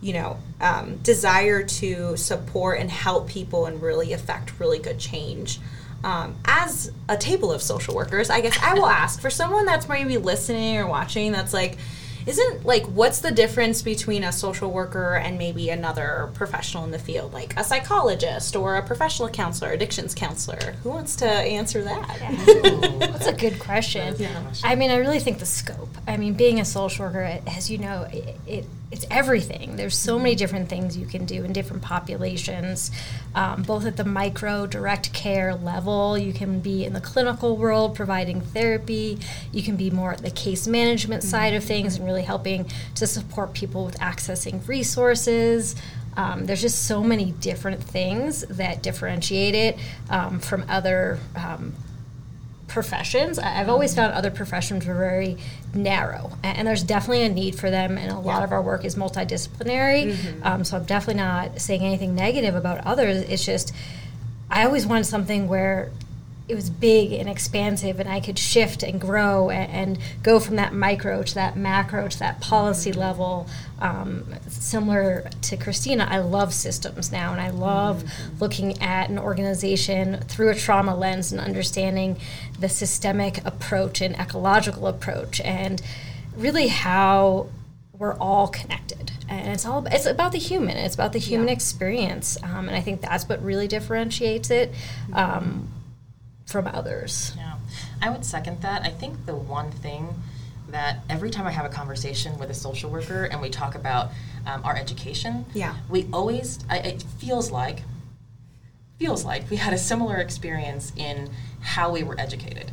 you 0.00 0.12
know, 0.12 0.38
um, 0.60 0.96
desire 0.98 1.64
to 1.64 2.16
support 2.16 2.78
and 2.80 2.90
help 2.90 3.28
people 3.28 3.66
and 3.66 3.82
really 3.82 4.12
affect 4.12 4.58
really 4.60 4.78
good 4.78 4.98
change. 4.98 5.58
Um, 6.06 6.36
as 6.44 6.92
a 7.08 7.16
table 7.16 7.50
of 7.50 7.60
social 7.60 7.92
workers, 7.92 8.30
I 8.30 8.40
guess 8.40 8.56
I 8.62 8.74
will 8.74 8.86
ask 9.02 9.20
for 9.20 9.28
someone 9.28 9.66
that's 9.66 9.88
maybe 9.88 10.18
listening 10.18 10.76
or 10.76 10.86
watching 10.86 11.32
that's 11.32 11.52
like, 11.52 11.78
isn't 12.26 12.64
like, 12.64 12.86
what's 12.86 13.18
the 13.18 13.32
difference 13.32 13.82
between 13.82 14.22
a 14.22 14.30
social 14.30 14.70
worker 14.70 15.16
and 15.16 15.36
maybe 15.36 15.68
another 15.68 16.30
professional 16.34 16.84
in 16.84 16.92
the 16.92 16.98
field, 16.98 17.32
like 17.32 17.58
a 17.58 17.64
psychologist 17.64 18.54
or 18.54 18.76
a 18.76 18.82
professional 18.82 19.28
counselor, 19.28 19.72
addictions 19.72 20.14
counselor? 20.14 20.76
Who 20.84 20.90
wants 20.90 21.16
to 21.16 21.26
answer 21.26 21.82
that? 21.82 22.98
That's 23.00 23.26
a 23.26 23.32
good 23.32 23.58
question. 23.58 24.14
Yeah. 24.16 24.52
I 24.62 24.76
mean, 24.76 24.92
I 24.92 24.96
really 24.96 25.18
think 25.18 25.40
the 25.40 25.46
scope. 25.46 25.88
I 26.06 26.16
mean, 26.16 26.34
being 26.34 26.60
a 26.60 26.64
social 26.64 27.06
worker, 27.06 27.40
as 27.48 27.68
you 27.68 27.78
know, 27.78 28.06
it, 28.12 28.36
it 28.46 28.66
it's 28.90 29.04
everything. 29.10 29.74
There's 29.76 29.96
so 29.96 30.16
many 30.16 30.36
different 30.36 30.68
things 30.68 30.96
you 30.96 31.06
can 31.06 31.24
do 31.24 31.44
in 31.44 31.52
different 31.52 31.82
populations, 31.82 32.92
um, 33.34 33.62
both 33.62 33.84
at 33.84 33.96
the 33.96 34.04
micro 34.04 34.66
direct 34.66 35.12
care 35.12 35.54
level. 35.56 36.16
You 36.16 36.32
can 36.32 36.60
be 36.60 36.84
in 36.84 36.92
the 36.92 37.00
clinical 37.00 37.56
world 37.56 37.96
providing 37.96 38.40
therapy. 38.40 39.18
You 39.52 39.62
can 39.62 39.76
be 39.76 39.90
more 39.90 40.12
at 40.12 40.22
the 40.22 40.30
case 40.30 40.68
management 40.68 41.24
side 41.24 41.52
of 41.54 41.64
things 41.64 41.96
and 41.96 42.06
really 42.06 42.22
helping 42.22 42.70
to 42.94 43.06
support 43.08 43.54
people 43.54 43.84
with 43.84 43.98
accessing 43.98 44.66
resources. 44.68 45.74
Um, 46.16 46.46
there's 46.46 46.62
just 46.62 46.86
so 46.86 47.02
many 47.02 47.32
different 47.32 47.82
things 47.82 48.42
that 48.48 48.82
differentiate 48.82 49.54
it 49.54 49.78
um, 50.08 50.38
from 50.38 50.64
other 50.68 51.18
um, 51.34 51.74
professions. 52.68 53.38
I've 53.38 53.68
always 53.68 53.94
found 53.94 54.12
other 54.12 54.30
professions 54.30 54.86
were 54.86 54.94
very 54.94 55.36
narrow, 55.74 56.32
and 56.42 56.66
there's 56.66 56.82
definitely 56.82 57.22
a 57.24 57.28
need 57.28 57.54
for 57.54 57.70
them. 57.70 57.96
And 57.96 58.10
a 58.10 58.18
lot 58.18 58.42
of 58.42 58.52
our 58.52 58.62
work 58.62 58.84
is 58.84 58.96
multidisciplinary. 58.96 60.16
Um, 60.44 60.64
so 60.64 60.76
I'm 60.76 60.84
definitely 60.84 61.22
not 61.22 61.60
saying 61.60 61.82
anything 61.82 62.14
negative 62.14 62.54
about 62.54 62.84
others. 62.86 63.18
It's 63.28 63.44
just 63.44 63.72
I 64.50 64.64
always 64.64 64.86
wanted 64.86 65.04
something 65.06 65.48
where 65.48 65.90
it 66.48 66.54
was 66.54 66.70
big 66.70 67.12
and 67.12 67.28
expansive, 67.28 67.98
and 67.98 68.08
I 68.08 68.20
could 68.20 68.38
shift 68.38 68.82
and 68.84 69.00
grow 69.00 69.50
and, 69.50 69.70
and 69.72 69.98
go 70.22 70.38
from 70.38 70.56
that 70.56 70.72
micro 70.72 71.22
to 71.24 71.34
that 71.34 71.56
macro 71.56 72.06
to 72.08 72.18
that 72.20 72.40
policy 72.40 72.92
level. 72.92 73.48
Um, 73.80 74.26
similar 74.48 75.28
to 75.42 75.56
Christina, 75.56 76.06
I 76.08 76.18
love 76.18 76.54
systems 76.54 77.10
now, 77.10 77.32
and 77.32 77.40
I 77.40 77.50
love 77.50 78.04
looking 78.40 78.80
at 78.80 79.10
an 79.10 79.18
organization 79.18 80.20
through 80.28 80.50
a 80.50 80.54
trauma 80.54 80.94
lens 80.94 81.32
and 81.32 81.40
understanding 81.40 82.16
the 82.60 82.68
systemic 82.68 83.44
approach 83.44 84.00
and 84.00 84.14
ecological 84.14 84.86
approach, 84.86 85.40
and 85.40 85.82
really 86.36 86.68
how 86.68 87.48
we're 87.98 88.14
all 88.18 88.46
connected 88.48 89.10
and 89.28 89.48
it's 89.54 89.64
all 89.64 89.86
it's 89.86 90.04
about 90.04 90.30
the 90.30 90.38
human 90.38 90.76
it's 90.76 90.94
about 90.94 91.14
the 91.14 91.18
human 91.18 91.48
Yeah. 91.48 91.54
experience 91.54 92.36
um, 92.42 92.68
and 92.68 92.76
i 92.76 92.80
think 92.82 93.00
that's 93.00 93.26
what 93.26 93.42
really 93.42 93.66
differentiates 93.66 94.50
it 94.50 94.70
um, 95.14 95.66
from 96.46 96.66
others 96.68 97.32
Yeah, 97.36 97.54
I 98.00 98.08
would 98.10 98.24
second 98.24 98.62
that. 98.62 98.82
I 98.82 98.88
think 98.90 99.26
the 99.26 99.34
one 99.34 99.70
thing 99.70 100.14
that 100.68 101.00
every 101.10 101.30
time 101.30 101.46
I 101.46 101.50
have 101.50 101.64
a 101.66 101.68
conversation 101.68 102.38
with 102.38 102.50
a 102.50 102.54
social 102.54 102.90
worker 102.90 103.24
and 103.24 103.40
we 103.40 103.50
talk 103.50 103.74
about 103.74 104.10
um, 104.46 104.64
our 104.64 104.76
education, 104.76 105.44
Yeah. 105.54 105.74
we 105.88 106.06
always 106.12 106.58
I, 106.70 106.78
it 106.78 107.02
feels 107.18 107.50
like 107.50 107.82
feels 108.98 109.24
like 109.26 109.50
we 109.50 109.56
had 109.56 109.74
a 109.74 109.78
similar 109.78 110.16
experience 110.16 110.90
in 110.96 111.28
how 111.60 111.90
we 111.92 112.02
were 112.02 112.18
educated. 112.18 112.70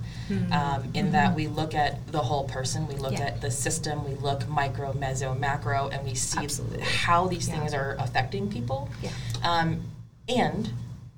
Um, 0.51 0.89
in 0.93 1.11
that 1.11 1.35
we 1.35 1.47
look 1.47 1.75
at 1.75 2.07
the 2.11 2.19
whole 2.21 2.45
person, 2.47 2.87
we 2.87 2.95
look 2.95 3.11
Yeah. 3.13 3.25
at 3.25 3.41
the 3.41 3.51
system, 3.51 4.05
we 4.05 4.15
look 4.15 4.47
micro, 4.47 4.93
meso, 4.93 5.37
macro, 5.37 5.89
and 5.89 6.03
we 6.07 6.15
see 6.15 6.39
Absolutely. 6.39 6.81
how 6.81 7.27
these 7.27 7.47
Yeah. 7.49 7.59
things 7.59 7.73
are 7.73 7.95
affecting 7.99 8.49
people. 8.49 8.89
Yeah. 9.01 9.09
Um, 9.43 9.83
and 10.29 10.71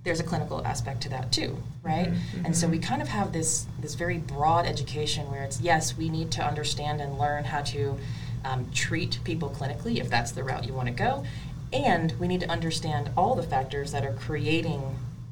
there's 0.06 0.20
a 0.20 0.24
clinical 0.24 0.66
aspect 0.66 1.02
to 1.02 1.10
that 1.10 1.32
too, 1.32 1.58
right? 1.84 2.14
And 2.46 2.56
so 2.56 2.68
we 2.68 2.80
kind 2.80 3.02
of 3.02 3.08
have 3.10 3.34
this 3.34 3.66
this 3.82 3.96
very 3.96 4.20
broad 4.20 4.66
education 4.66 5.30
where 5.30 5.44
it's 5.44 5.60
yes, 5.60 5.98
we 5.98 6.08
need 6.10 6.32
to 6.34 6.46
understand 6.46 7.02
and 7.02 7.18
learn 7.18 7.44
how 7.44 7.62
to 7.64 7.98
um, 8.46 8.70
treat 8.72 9.20
people 9.24 9.50
clinically 9.50 9.98
if 10.00 10.10
that's 10.10 10.32
the 10.32 10.44
route 10.44 10.66
you 10.66 10.74
want 10.74 10.88
to 10.88 10.94
go, 10.94 11.26
and 11.74 12.14
we 12.20 12.28
need 12.28 12.40
to 12.42 12.50
understand 12.50 13.10
all 13.18 13.34
the 13.36 13.44
factors 13.44 13.92
that 13.92 14.06
are 14.06 14.14
creating 14.14 14.82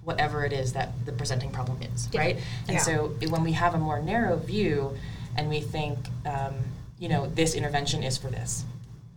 whatever 0.03 0.44
it 0.44 0.51
is 0.51 0.74
that 0.74 0.89
the 1.06 1.12
presenting 1.13 1.51
problem 1.51 1.80
is, 1.84 2.10
Yeah. 2.12 2.20
right? 2.20 2.38
And 2.68 2.75
Yeah. 2.75 2.80
so 2.80 3.08
when 3.30 3.44
we 3.44 3.53
have 3.53 3.74
a 3.75 3.77
more 3.77 4.01
narrow 4.01 4.36
view 4.38 4.98
and 5.38 5.48
we 5.48 5.62
think, 5.62 5.98
um, 6.25 6.56
you 7.00 7.08
know, 7.08 7.27
this 7.27 7.53
intervention 7.53 8.03
is 8.03 8.18
for 8.18 8.27
this, 8.27 8.65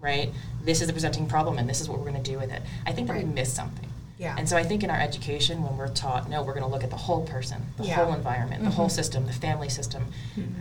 right? 0.01 0.31
This 0.63 0.81
is 0.83 0.87
the 0.87 0.93
presenting 0.93 1.27
problem 1.27 1.59
and 1.59 1.69
this 1.69 1.81
is 1.81 1.89
what 1.89 1.99
we're 1.99 2.11
going 2.11 2.23
to 2.23 2.31
do 2.31 2.39
with 2.39 2.53
it. 2.53 2.63
I 2.87 2.93
think 2.93 3.09
that 3.09 3.15
Right. 3.15 3.27
we 3.27 3.33
miss 3.33 3.53
something. 3.53 3.86
Yeah. 4.19 4.35
And 4.39 4.49
so 4.49 4.57
I 4.57 4.63
think 4.63 4.83
in 4.83 4.91
our 4.91 4.99
education, 5.01 5.63
when 5.63 5.77
we're 5.77 5.89
taught, 5.89 6.29
no, 6.31 6.43
we're 6.43 6.55
going 6.55 6.65
to 6.65 6.71
look 6.71 6.83
at 6.85 6.91
the 6.91 6.97
whole 6.97 7.27
person, 7.27 7.61
the 7.77 7.85
Yeah. 7.85 7.97
Mm-hmm. 7.97 8.05
whole 8.05 8.15
environment, 8.15 8.65
the 8.65 8.71
whole 8.71 8.89
system, 8.89 9.27
the 9.27 9.33
family 9.33 9.69
system, 9.69 10.07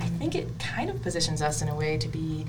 I 0.02 0.06
think 0.08 0.36
it 0.36 0.48
kind 0.60 0.90
of 0.90 1.02
positions 1.02 1.42
us 1.42 1.62
in 1.62 1.70
a 1.70 1.76
way 1.76 1.98
to 1.98 2.08
be, 2.10 2.46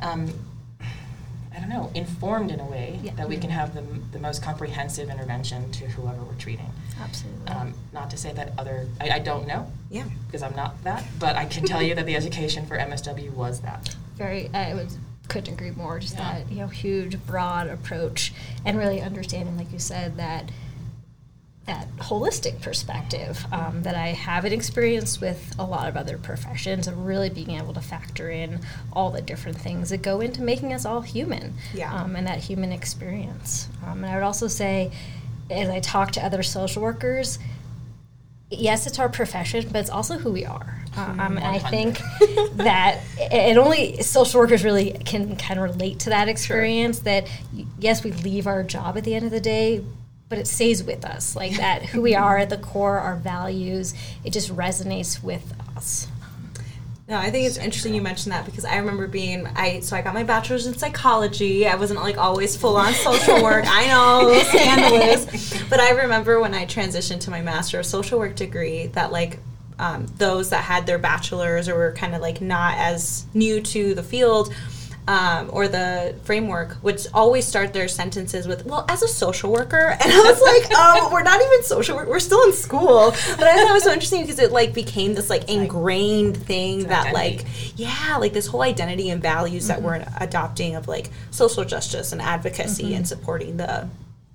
um, 0.00 0.32
I 0.80 1.58
don't 1.60 1.68
know, 1.68 1.90
informed 1.94 2.50
in 2.50 2.60
a 2.60 2.64
way 2.64 2.98
Yeah. 3.02 3.12
that 3.16 3.28
we 3.28 3.36
can 3.36 3.50
have 3.50 3.74
the, 3.74 3.82
the 4.12 4.18
most 4.18 4.42
comprehensive 4.42 5.10
intervention 5.10 5.70
to 5.72 5.86
whoever 5.88 6.22
we're 6.22 6.34
treating. 6.34 6.70
absolutely 7.00 7.48
Um, 7.52 7.74
not 7.92 8.08
to 8.10 8.16
say 8.16 8.32
that 8.32 8.52
other, 8.58 8.86
I, 9.00 9.10
I 9.10 9.18
don't 9.18 9.46
know 9.46 9.70
yeah. 9.90 10.04
because 10.26 10.42
I'm 10.42 10.56
not 10.56 10.82
that, 10.84 11.04
but 11.18 11.36
I 11.36 11.44
can 11.44 11.64
tell 11.64 11.82
you 11.82 11.94
that 11.94 12.06
the 12.06 12.16
education 12.16 12.64
for 12.66 12.78
MSW 12.78 13.30
was 13.34 13.60
that. 13.60 13.94
very 14.16 14.48
i 14.54 14.72
would 14.74 14.88
couldn't 15.28 15.52
agree 15.54 15.70
more 15.70 15.98
just 15.98 16.14
Yeah. 16.16 16.34
that 16.40 16.50
you 16.52 16.58
know 16.58 16.68
huge 16.68 17.24
broad 17.26 17.66
approach 17.68 18.32
and 18.64 18.78
really 18.78 19.00
understanding 19.00 19.56
like 19.56 19.72
you 19.72 19.78
said 19.78 20.16
that 20.16 20.50
that 21.66 21.88
holistic 21.96 22.60
perspective 22.62 23.44
um, 23.50 23.82
that 23.82 23.96
I 23.96 24.08
haven't 24.12 24.52
experienced 24.52 25.20
with 25.20 25.52
a 25.58 25.64
lot 25.64 25.88
of 25.88 25.96
other 25.96 26.16
professions 26.16 26.86
of 26.86 26.96
really 27.04 27.28
being 27.28 27.50
able 27.50 27.74
to 27.74 27.80
factor 27.80 28.30
in 28.30 28.60
all 28.92 29.10
the 29.10 29.20
different 29.20 29.58
things 29.58 29.90
that 29.90 30.00
go 30.00 30.20
into 30.20 30.42
making 30.42 30.72
us 30.72 30.84
all 30.84 31.00
human 31.00 31.54
Yeah. 31.74 31.92
um, 31.92 32.14
and 32.14 32.24
that 32.28 32.38
human 32.38 32.70
experience. 32.70 33.68
Um, 33.84 34.04
and 34.04 34.06
I 34.06 34.14
would 34.14 34.22
also 34.22 34.46
say, 34.46 34.92
as 35.50 35.68
I 35.68 35.80
talk 35.80 36.12
to 36.12 36.24
other 36.24 36.44
social 36.44 36.82
workers, 36.82 37.40
yes, 38.48 38.86
it's 38.86 39.00
our 39.00 39.08
profession, 39.08 39.66
but 39.72 39.80
it's 39.80 39.90
also 39.90 40.18
who 40.18 40.30
we 40.30 40.44
are. 40.46 40.84
Um, 40.96 41.36
and 41.38 41.44
I 41.44 41.58
think 41.58 42.00
that 42.54 43.00
it 43.18 43.56
only 43.58 44.02
social 44.02 44.40
workers 44.40 44.64
really 44.64 44.92
can 44.92 45.36
kind 45.36 45.60
of 45.60 45.70
relate 45.70 46.00
to 46.00 46.10
that 46.10 46.28
experience. 46.28 47.00
That 47.00 47.28
yes, 47.78 48.02
we 48.02 48.12
leave 48.12 48.46
our 48.46 48.62
job 48.62 48.96
at 48.96 49.04
the 49.04 49.14
end 49.14 49.26
of 49.26 49.30
the 49.30 49.40
day, 49.40 49.84
but 50.28 50.38
it 50.38 50.46
stays 50.46 50.82
with 50.82 51.04
us. 51.04 51.36
Like 51.36 51.56
that, 51.56 51.84
who 51.84 52.00
we 52.00 52.14
are 52.14 52.38
at 52.38 52.50
the 52.50 52.58
core, 52.58 52.98
our 52.98 53.16
values, 53.16 53.94
it 54.24 54.32
just 54.32 54.54
resonates 54.54 55.22
with 55.22 55.54
us. 55.76 56.08
No, 57.08 57.16
I 57.16 57.30
think 57.30 57.46
it's 57.46 57.56
interesting 57.56 57.94
you 57.94 58.02
mentioned 58.02 58.32
that 58.32 58.44
because 58.44 58.64
I 58.64 58.78
remember 58.78 59.06
being 59.06 59.46
I 59.54 59.78
so 59.78 59.94
I 59.94 60.02
got 60.02 60.12
my 60.12 60.24
bachelor's 60.24 60.66
in 60.66 60.76
psychology. 60.76 61.64
I 61.64 61.76
wasn't 61.76 62.00
like 62.00 62.18
always 62.18 62.56
full 62.56 62.76
on 62.76 62.92
social 62.94 63.44
work. 63.44 63.64
I 63.68 63.86
know, 63.86 64.42
scandalous. 64.48 65.54
But 65.68 65.80
I 65.80 65.90
remember 65.90 66.40
when 66.40 66.54
I 66.54 66.64
transitioned 66.64 67.20
to 67.22 67.30
my 67.30 67.42
master 67.42 67.80
of 67.80 67.86
social 67.86 68.20
work 68.20 68.36
degree 68.36 68.86
that 68.88 69.10
like 69.10 69.38
um, 69.78 70.06
those 70.18 70.50
that 70.50 70.64
had 70.64 70.86
their 70.86 70.98
bachelor's 70.98 71.68
or 71.68 71.74
were 71.74 71.92
kind 71.92 72.14
of 72.14 72.20
like 72.20 72.40
not 72.40 72.76
as 72.78 73.26
new 73.34 73.60
to 73.60 73.94
the 73.94 74.02
field 74.02 74.54
um, 75.08 75.50
or 75.52 75.68
the 75.68 76.16
framework 76.24 76.82
would 76.82 77.04
always 77.14 77.46
start 77.46 77.72
their 77.72 77.86
sentences 77.86 78.48
with, 78.48 78.66
"Well, 78.66 78.84
as 78.88 79.02
a 79.02 79.08
social 79.08 79.52
worker," 79.52 79.96
and 80.00 80.12
I 80.12 80.18
was 80.18 80.40
like, 80.40 80.78
"Um, 80.78 81.12
we're 81.12 81.22
not 81.22 81.40
even 81.40 81.62
social 81.62 81.96
work. 81.96 82.08
We're 82.08 82.18
still 82.18 82.42
in 82.44 82.52
school." 82.52 83.10
But 83.10 83.44
I 83.44 83.54
thought 83.54 83.70
it 83.70 83.72
was 83.72 83.84
so 83.84 83.92
interesting 83.92 84.22
because 84.22 84.38
it 84.40 84.50
like 84.50 84.74
became 84.74 85.14
this 85.14 85.30
like 85.30 85.48
ingrained 85.48 86.36
thing 86.36 86.88
that 86.88 87.14
identity. 87.14 87.44
like 87.44 87.78
yeah, 87.78 88.16
like 88.18 88.32
this 88.32 88.48
whole 88.48 88.62
identity 88.62 89.10
and 89.10 89.22
values 89.22 89.68
that 89.68 89.80
we're 89.80 90.04
adopting 90.20 90.74
of 90.74 90.88
like 90.88 91.10
social 91.30 91.64
justice 91.64 92.12
and 92.12 92.20
advocacy 92.20 92.94
and 92.94 93.06
supporting 93.06 93.58
the 93.58 93.88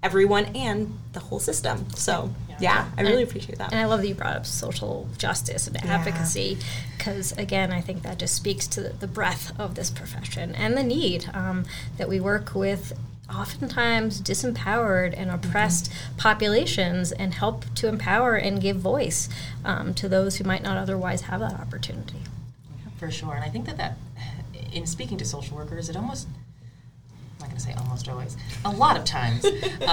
everyone 0.04 0.46
and 0.56 0.98
the 1.12 1.20
whole 1.20 1.40
system. 1.40 1.90
So 1.92 2.34
Yeah. 2.62 2.74
yeah, 2.74 2.86
I 2.98 3.02
really 3.02 3.22
And- 3.22 3.30
appreciate 3.30 3.58
that. 3.58 3.72
And 3.72 3.80
I 3.82 3.86
love 3.86 4.02
that 4.02 4.08
you 4.08 4.16
brought 4.16 4.36
up 4.36 4.46
social 4.46 5.10
justice 5.18 5.68
and 5.68 5.76
Yeah. 5.84 5.94
advocacy 5.98 6.58
because, 6.98 7.32
again, 7.34 7.72
I 7.72 7.82
think 7.82 8.04
that 8.04 8.18
just 8.20 8.36
speaks 8.36 8.68
to 8.68 8.82
the, 8.82 8.90
the 8.90 9.08
breadth 9.08 9.52
of 9.60 9.76
this 9.76 9.90
profession 9.90 10.54
and 10.56 10.78
the 10.78 10.84
need 10.84 11.30
um, 11.34 11.66
that 11.98 12.08
we 12.08 12.20
work 12.20 12.54
with 12.56 12.94
oftentimes 13.34 14.22
disempowered 14.22 15.14
and 15.16 15.30
oppressed 15.32 15.92
populations 16.18 17.12
and 17.14 17.34
help 17.34 17.64
to 17.76 17.88
empower 17.88 18.36
and 18.36 18.60
give 18.62 18.76
voice 18.78 19.30
um, 19.64 19.94
to 19.94 20.10
those 20.10 20.36
who 20.38 20.44
might 20.44 20.62
not 20.62 20.78
otherwise 20.78 21.22
have 21.22 21.40
that 21.40 21.54
opportunity. 21.54 22.18
For 22.98 23.10
sure, 23.10 23.34
and 23.36 23.44
I 23.44 23.50
think 23.50 23.66
that 23.68 23.78
that, 23.78 23.98
in 24.74 24.86
speaking 24.86 25.18
to 25.18 25.26
social 25.26 25.56
workers, 25.58 25.90
it 25.90 25.96
almost, 25.96 26.28
I'm 27.42 27.50
not 27.50 27.58
going 27.58 27.58
to 27.58 27.64
say 27.64 27.74
almost 27.74 28.08
always, 28.08 28.38
a 28.66 28.70
lot 28.70 28.98
of 28.98 29.04
times, 29.04 29.44
uh, 29.46 29.50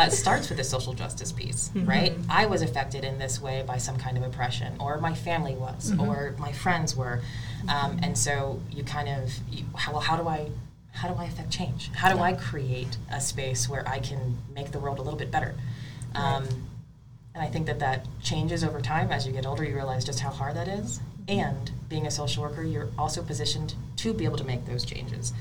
it 0.07 0.13
starts 0.13 0.49
with 0.51 0.59
the 0.59 0.65
social 0.65 0.93
justice 0.93 1.33
piece, 1.33 1.71
right? 1.75 2.13
I 2.29 2.45
was 2.47 2.61
affected 2.61 3.05
in 3.05 3.19
this 3.19 3.41
way 3.41 3.65
by 3.67 3.79
some 3.79 3.97
kind 3.97 4.19
of 4.19 4.23
oppression, 4.23 4.75
or 4.79 4.99
my 4.99 5.15
family 5.15 5.55
was, 5.55 5.93
or 5.99 6.35
my 6.39 6.53
friends 6.53 6.95
were, 6.95 7.23
um, 7.69 7.99
and 8.03 8.17
so 8.19 8.61
you 8.71 8.85
kind 8.85 9.09
of, 9.09 9.33
you, 9.51 9.65
how, 9.75 9.93
well, 9.93 10.01
how 10.01 10.17
do 10.17 10.29
I, 10.29 10.51
how 10.93 11.09
do 11.09 11.15
I 11.15 11.25
affect 11.25 11.51
change? 11.51 11.91
How 11.95 12.13
do 12.13 12.21
I 12.21 12.35
create 12.35 12.99
a 13.11 13.21
space 13.21 13.69
where 13.69 13.87
I 13.89 13.99
can 14.01 14.37
make 14.55 14.71
the 14.73 14.79
world 14.79 14.99
a 14.99 15.03
little 15.03 15.19
bit 15.19 15.31
better? 15.31 15.55
Um, 16.15 16.47
and 17.35 17.43
I 17.43 17.47
think 17.47 17.67
that 17.67 17.79
that 17.79 18.07
changes 18.23 18.65
over 18.65 18.81
time. 18.81 19.11
As 19.13 19.27
you 19.27 19.33
get 19.33 19.47
older, 19.47 19.65
you 19.65 19.75
realize 19.75 20.05
just 20.05 20.21
how 20.21 20.31
hard 20.31 20.57
that 20.57 20.67
is. 20.69 21.01
And 21.29 21.71
being 21.89 22.07
a 22.07 22.11
social 22.11 22.43
worker, 22.43 22.63
you're 22.63 22.89
also 22.99 23.23
positioned 23.23 23.75
to 23.97 24.15
be 24.15 24.25
able 24.25 24.39
to 24.39 24.45
make 24.45 24.65
those 24.67 24.85
changes. 24.85 25.33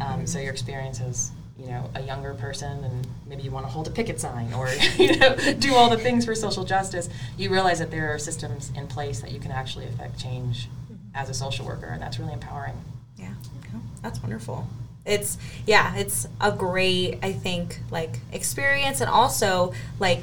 Um, 0.00 0.26
so 0.26 0.38
your 0.40 0.52
experience 0.52 1.00
as 1.00 1.30
you 1.58 1.66
know 1.66 1.90
a 1.94 2.02
younger 2.02 2.34
person, 2.34 2.82
and 2.84 3.06
maybe 3.26 3.42
you 3.42 3.50
want 3.50 3.66
to 3.66 3.72
hold 3.72 3.86
a 3.86 3.90
picket 3.90 4.20
sign 4.20 4.52
or 4.52 4.68
you 4.96 5.16
know 5.18 5.36
do 5.58 5.74
all 5.74 5.88
the 5.90 5.98
things 5.98 6.24
for 6.24 6.34
social 6.34 6.64
justice. 6.64 7.08
You 7.36 7.50
realize 7.50 7.78
that 7.78 7.90
there 7.90 8.12
are 8.12 8.18
systems 8.18 8.72
in 8.76 8.86
place 8.88 9.20
that 9.20 9.30
you 9.32 9.38
can 9.40 9.52
actually 9.52 9.86
affect 9.86 10.18
change 10.18 10.68
as 11.14 11.28
a 11.30 11.34
social 11.34 11.66
worker, 11.66 11.86
and 11.86 12.02
that's 12.02 12.18
really 12.18 12.32
empowering. 12.32 12.76
Yeah, 13.16 13.34
that's 14.02 14.20
wonderful. 14.20 14.66
It's 15.04 15.36
yeah, 15.66 15.96
it's 15.96 16.26
a 16.40 16.52
great 16.52 17.18
I 17.22 17.32
think 17.32 17.80
like 17.90 18.20
experience 18.32 19.00
and 19.00 19.10
also 19.10 19.72
like 19.98 20.22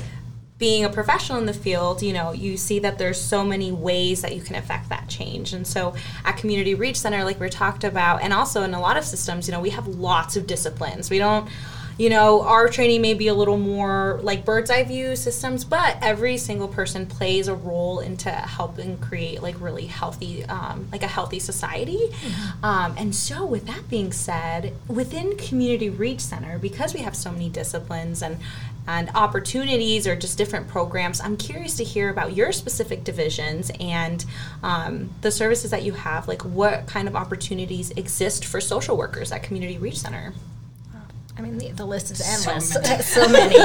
being 0.60 0.84
a 0.84 0.90
professional 0.90 1.40
in 1.40 1.46
the 1.46 1.54
field, 1.54 2.04
you 2.04 2.12
know, 2.12 2.34
you 2.34 2.58
see 2.58 2.80
that 2.80 2.98
there's 2.98 3.20
so 3.20 3.46
many 3.46 3.72
ways 3.72 4.22
that 4.22 4.36
you 4.36 4.42
can 4.42 4.56
affect 4.56 4.90
that 4.90 5.08
change. 5.08 5.54
And 5.54 5.66
so 5.66 5.96
at 6.26 6.36
Community 6.36 6.76
Reach 6.76 7.00
Center, 7.00 7.24
like 7.24 7.40
we 7.40 7.48
talked 7.50 7.86
about, 7.86 8.22
and 8.22 8.34
also 8.34 8.64
in 8.64 8.74
a 8.74 8.80
lot 8.80 8.98
of 8.98 9.06
systems, 9.06 9.48
you 9.48 9.54
know, 9.54 9.62
we 9.62 9.70
have 9.70 9.88
lots 9.88 10.36
of 10.36 10.46
disciplines. 10.46 11.10
We 11.10 11.18
don't 11.18 11.50
you 12.00 12.10
know, 12.10 12.44
our 12.44 12.70
training 12.70 13.02
may 13.02 13.14
be 13.14 13.28
a 13.28 13.34
little 13.34 13.58
more 13.58 14.22
like 14.24 14.46
bird's 14.46 14.72
eye 14.72 14.86
view 14.86 15.18
systems, 15.18 15.66
but 15.66 15.98
every 16.02 16.38
single 16.38 16.70
person 16.70 17.06
plays 17.06 17.50
a 17.50 17.54
role 17.54 18.00
into 18.00 18.32
helping 18.32 18.98
create 19.00 19.44
like 19.44 19.60
really 19.60 19.86
healthy, 19.86 20.46
um, 20.46 20.88
like 20.94 21.04
a 21.04 21.08
healthy 21.08 21.40
society. 21.40 22.00
Um, 22.64 22.96
and 22.98 23.14
so, 23.14 23.46
with 23.46 23.68
that 23.68 23.90
being 23.90 24.14
said, 24.14 24.74
within 24.88 25.36
Community 25.36 25.90
Reach 25.90 26.22
Center, 26.22 26.58
because 26.58 26.94
we 26.94 27.02
have 27.02 27.18
so 27.18 27.32
many 27.32 27.50
disciplines 27.50 28.24
and 28.24 28.38
and 28.88 29.12
opportunities 29.14 30.08
or 30.08 30.16
just 30.16 30.38
different 30.38 30.68
programs, 30.70 31.20
I'm 31.20 31.36
curious 31.38 31.76
to 31.76 31.84
hear 31.84 32.10
about 32.10 32.34
your 32.34 32.52
specific 32.54 33.04
divisions 33.04 33.72
and 33.80 34.26
um, 34.64 35.10
the 35.22 35.32
services 35.32 35.70
that 35.72 35.84
you 35.84 35.92
have. 35.92 36.30
Like, 36.30 36.44
what 36.44 36.88
kind 36.88 37.10
of 37.10 37.16
opportunities 37.16 37.92
exist 37.92 38.46
for 38.46 38.62
social 38.62 38.96
workers 38.96 39.32
at 39.34 39.44
Community 39.44 39.78
Reach 39.78 40.00
Center? 40.00 40.34
I 41.40 41.42
mean, 41.42 41.58
the, 41.58 41.72
the 41.72 41.86
list 41.86 42.12
is 42.12 42.18
So 42.18 42.52
endless. 42.52 42.76
many. 42.76 43.02
So 43.04 43.30
many. 43.30 43.56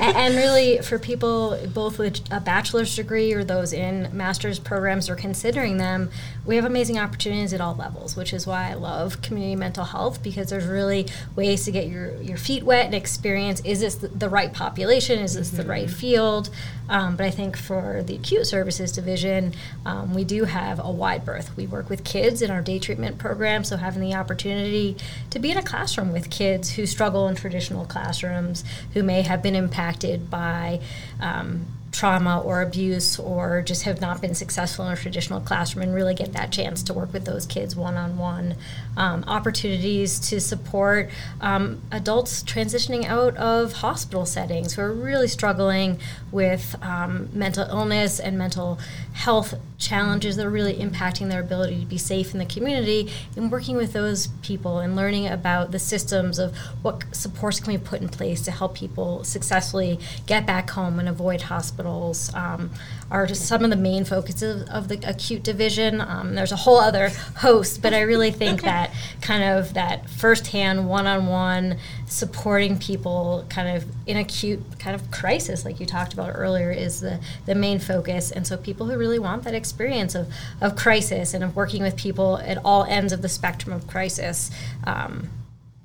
And 0.00 0.34
really, 0.34 0.78
for 0.78 0.98
people 0.98 1.56
both 1.72 1.96
with 1.96 2.20
a 2.32 2.40
bachelor's 2.40 2.96
degree 2.96 3.32
or 3.32 3.44
those 3.44 3.72
in 3.72 4.08
master's 4.12 4.58
programs 4.58 5.08
or 5.08 5.14
considering 5.14 5.76
them, 5.76 6.10
we 6.44 6.56
have 6.56 6.64
amazing 6.64 6.98
opportunities 6.98 7.52
at 7.52 7.60
all 7.60 7.76
levels, 7.76 8.16
which 8.16 8.32
is 8.32 8.48
why 8.48 8.70
I 8.70 8.74
love 8.74 9.22
community 9.22 9.54
mental 9.54 9.84
health 9.84 10.24
because 10.24 10.50
there's 10.50 10.66
really 10.66 11.06
ways 11.36 11.64
to 11.66 11.70
get 11.70 11.86
your, 11.86 12.20
your 12.20 12.36
feet 12.36 12.64
wet 12.64 12.86
and 12.86 12.94
experience 12.96 13.60
is 13.60 13.78
this 13.78 13.94
the, 13.94 14.28
right 14.28 14.52
population? 14.52 15.20
Is 15.20 15.34
this 15.34 15.50
the 15.50 15.64
right 15.64 15.88
field? 15.88 16.50
Um, 16.88 17.14
but 17.14 17.26
I 17.26 17.30
think 17.30 17.56
for 17.56 18.02
the 18.02 18.16
acute 18.16 18.48
services 18.48 18.90
division, 18.90 19.54
um, 19.86 20.14
we 20.14 20.24
do 20.24 20.44
have 20.44 20.80
a 20.84 20.90
wide 20.90 21.24
berth. 21.24 21.56
We 21.56 21.68
work 21.68 21.88
with 21.88 22.02
kids 22.02 22.42
in 22.42 22.50
our 22.50 22.60
day 22.60 22.80
treatment 22.80 23.18
program, 23.18 23.62
so 23.62 23.76
having 23.76 24.02
the 24.02 24.14
opportunity 24.14 24.96
to 25.30 25.38
be 25.38 25.52
in 25.52 25.56
a 25.56 25.62
classroom 25.62 26.12
with 26.12 26.30
kids 26.30 26.70
who 26.72 26.86
struggle 26.86 27.19
in 27.28 27.34
traditional 27.34 27.84
classrooms, 27.84 28.64
who 28.94 29.02
may 29.02 29.22
have 29.22 29.42
been 29.42 29.54
impacted 29.54 30.30
by 30.30 30.80
um, 31.20 31.66
trauma 31.92 32.40
or 32.40 32.62
abuse 32.62 33.18
or 33.18 33.62
just 33.62 33.82
have 33.82 34.00
not 34.00 34.20
been 34.20 34.34
successful 34.34 34.86
in 34.86 34.92
a 34.92 34.96
traditional 34.96 35.40
classroom 35.40 35.82
and 35.82 35.94
really 35.94 36.14
get 36.14 36.32
that 36.32 36.52
chance 36.52 36.82
to 36.84 36.94
work 36.94 37.12
with 37.12 37.24
those 37.24 37.46
kids 37.46 37.74
one 37.74 37.96
on 37.96 38.16
one. 38.16 38.54
Opportunities 38.96 40.20
to 40.20 40.40
support 40.40 41.10
um, 41.40 41.80
adults 41.90 42.42
transitioning 42.42 43.06
out 43.06 43.36
of 43.36 43.72
hospital 43.74 44.26
settings 44.26 44.74
who 44.74 44.82
are 44.82 44.92
really 44.92 45.28
struggling 45.28 45.98
with 46.30 46.76
um, 46.82 47.28
mental 47.32 47.66
illness 47.68 48.20
and 48.20 48.38
mental 48.38 48.78
health 49.12 49.54
challenges 49.80 50.36
that 50.36 50.46
are 50.46 50.50
really 50.50 50.74
impacting 50.74 51.28
their 51.28 51.40
ability 51.40 51.80
to 51.80 51.86
be 51.86 51.98
safe 51.98 52.32
in 52.32 52.38
the 52.38 52.44
community 52.44 53.10
and 53.34 53.50
working 53.50 53.76
with 53.76 53.92
those 53.92 54.28
people 54.42 54.78
and 54.78 54.94
learning 54.94 55.26
about 55.26 55.72
the 55.72 55.78
systems 55.78 56.38
of 56.38 56.54
what 56.82 57.02
supports 57.12 57.58
can 57.58 57.72
we 57.72 57.78
put 57.78 58.00
in 58.00 58.08
place 58.08 58.42
to 58.42 58.50
help 58.50 58.74
people 58.74 59.24
successfully 59.24 59.98
get 60.26 60.46
back 60.46 60.70
home 60.70 60.98
and 60.98 61.08
avoid 61.08 61.40
hospitals 61.42 62.32
um, 62.34 62.70
are 63.10 63.26
just 63.26 63.46
some 63.46 63.64
of 63.64 63.70
the 63.70 63.76
main 63.76 64.04
focuses 64.04 64.68
of 64.68 64.88
the 64.88 65.00
acute 65.08 65.42
division. 65.42 66.00
Um, 66.00 66.34
there's 66.34 66.52
a 66.52 66.56
whole 66.56 66.78
other 66.78 67.08
host, 67.36 67.82
but 67.82 67.92
I 67.92 68.02
really 68.02 68.30
think 68.30 68.62
that 68.62 68.92
kind 69.20 69.42
of 69.42 69.74
that 69.74 70.08
firsthand 70.08 70.88
one-on-one 70.88 71.78
supporting 72.06 72.78
people 72.78 73.44
kind 73.48 73.76
of 73.76 73.84
in 74.06 74.16
acute 74.16 74.62
kind 74.78 74.94
of 74.94 75.10
crisis 75.10 75.64
like 75.64 75.80
you 75.80 75.86
talked 75.86 76.12
about 76.12 76.32
earlier 76.34 76.70
is 76.70 77.00
the, 77.00 77.20
the 77.46 77.54
main 77.54 77.80
focus. 77.80 78.30
And 78.30 78.46
so 78.46 78.56
people 78.56 78.86
who 78.86 78.96
really 78.96 79.18
want 79.18 79.42
that 79.44 79.54
experience 79.54 80.14
of, 80.14 80.32
of 80.60 80.76
crisis 80.76 81.34
and 81.34 81.42
of 81.42 81.56
working 81.56 81.82
with 81.82 81.96
people 81.96 82.38
at 82.38 82.58
all 82.64 82.84
ends 82.84 83.12
of 83.12 83.22
the 83.22 83.28
spectrum 83.28 83.74
of 83.74 83.86
crisis 83.88 84.50
um, 84.84 85.30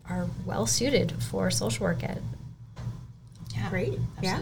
are 0.09 0.27
well 0.45 0.67
suited 0.67 1.23
for 1.23 1.49
social 1.49 1.85
work 1.85 2.03
at 2.03 2.19
Yeah, 3.55 3.69
Great, 3.69 3.99
yeah. 4.21 4.41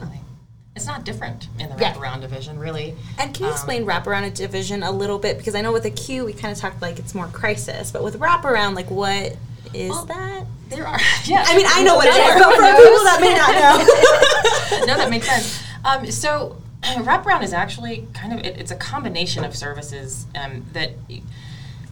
It's 0.76 0.88
not 0.88 1.04
different 1.04 1.48
in 1.60 1.70
the 1.70 1.76
Yeah. 1.80 1.94
wraparound 1.94 2.22
division, 2.22 2.58
really. 2.58 2.96
And 3.20 3.32
can 3.34 3.44
you 3.44 3.50
Um, 3.50 3.54
explain 3.54 3.86
wraparound 3.86 4.24
a 4.26 4.32
division 4.32 4.82
a 4.82 4.92
little 4.92 5.20
bit? 5.20 5.38
Because 5.38 5.54
I 5.54 5.62
know 5.62 5.72
with 5.72 5.86
acute 5.86 6.26
we 6.26 6.34
kind 6.34 6.52
of 6.52 6.58
talked 6.58 6.82
like 6.82 6.98
it's 6.98 7.14
more 7.14 7.28
crisis, 7.28 7.92
but 7.92 8.04
with 8.04 8.20
wraparound, 8.20 8.76
like 8.76 8.90
what 8.90 9.36
is 9.74 9.90
Well, 9.92 10.06
that? 10.06 10.46
There 10.70 10.88
are. 10.88 11.00
Yeah. 11.26 11.46
I 11.48 11.56
mean, 11.56 11.68
I 11.70 11.84
know 11.84 11.96
what 11.96 12.08
it 12.08 12.16
is, 12.16 12.42
but 12.42 12.56
for 12.56 12.64
everyone 12.64 12.92
people 12.92 13.04
that 13.04 13.22
may 13.22 13.34
not 14.80 14.80
know. 14.80 14.86
no, 14.88 14.98
that 14.98 15.10
makes 15.12 15.28
sense. 15.28 15.62
Um, 15.86 16.10
so 16.10 16.58
wraparound 16.84 17.44
is 17.44 17.54
actually 17.54 18.08
kind 18.14 18.34
of 18.34 18.40
it, 18.40 18.58
it's 18.58 18.72
a 18.72 18.76
combination 18.76 19.44
of 19.44 19.56
services 19.56 20.26
um, 20.36 20.66
that 20.74 20.92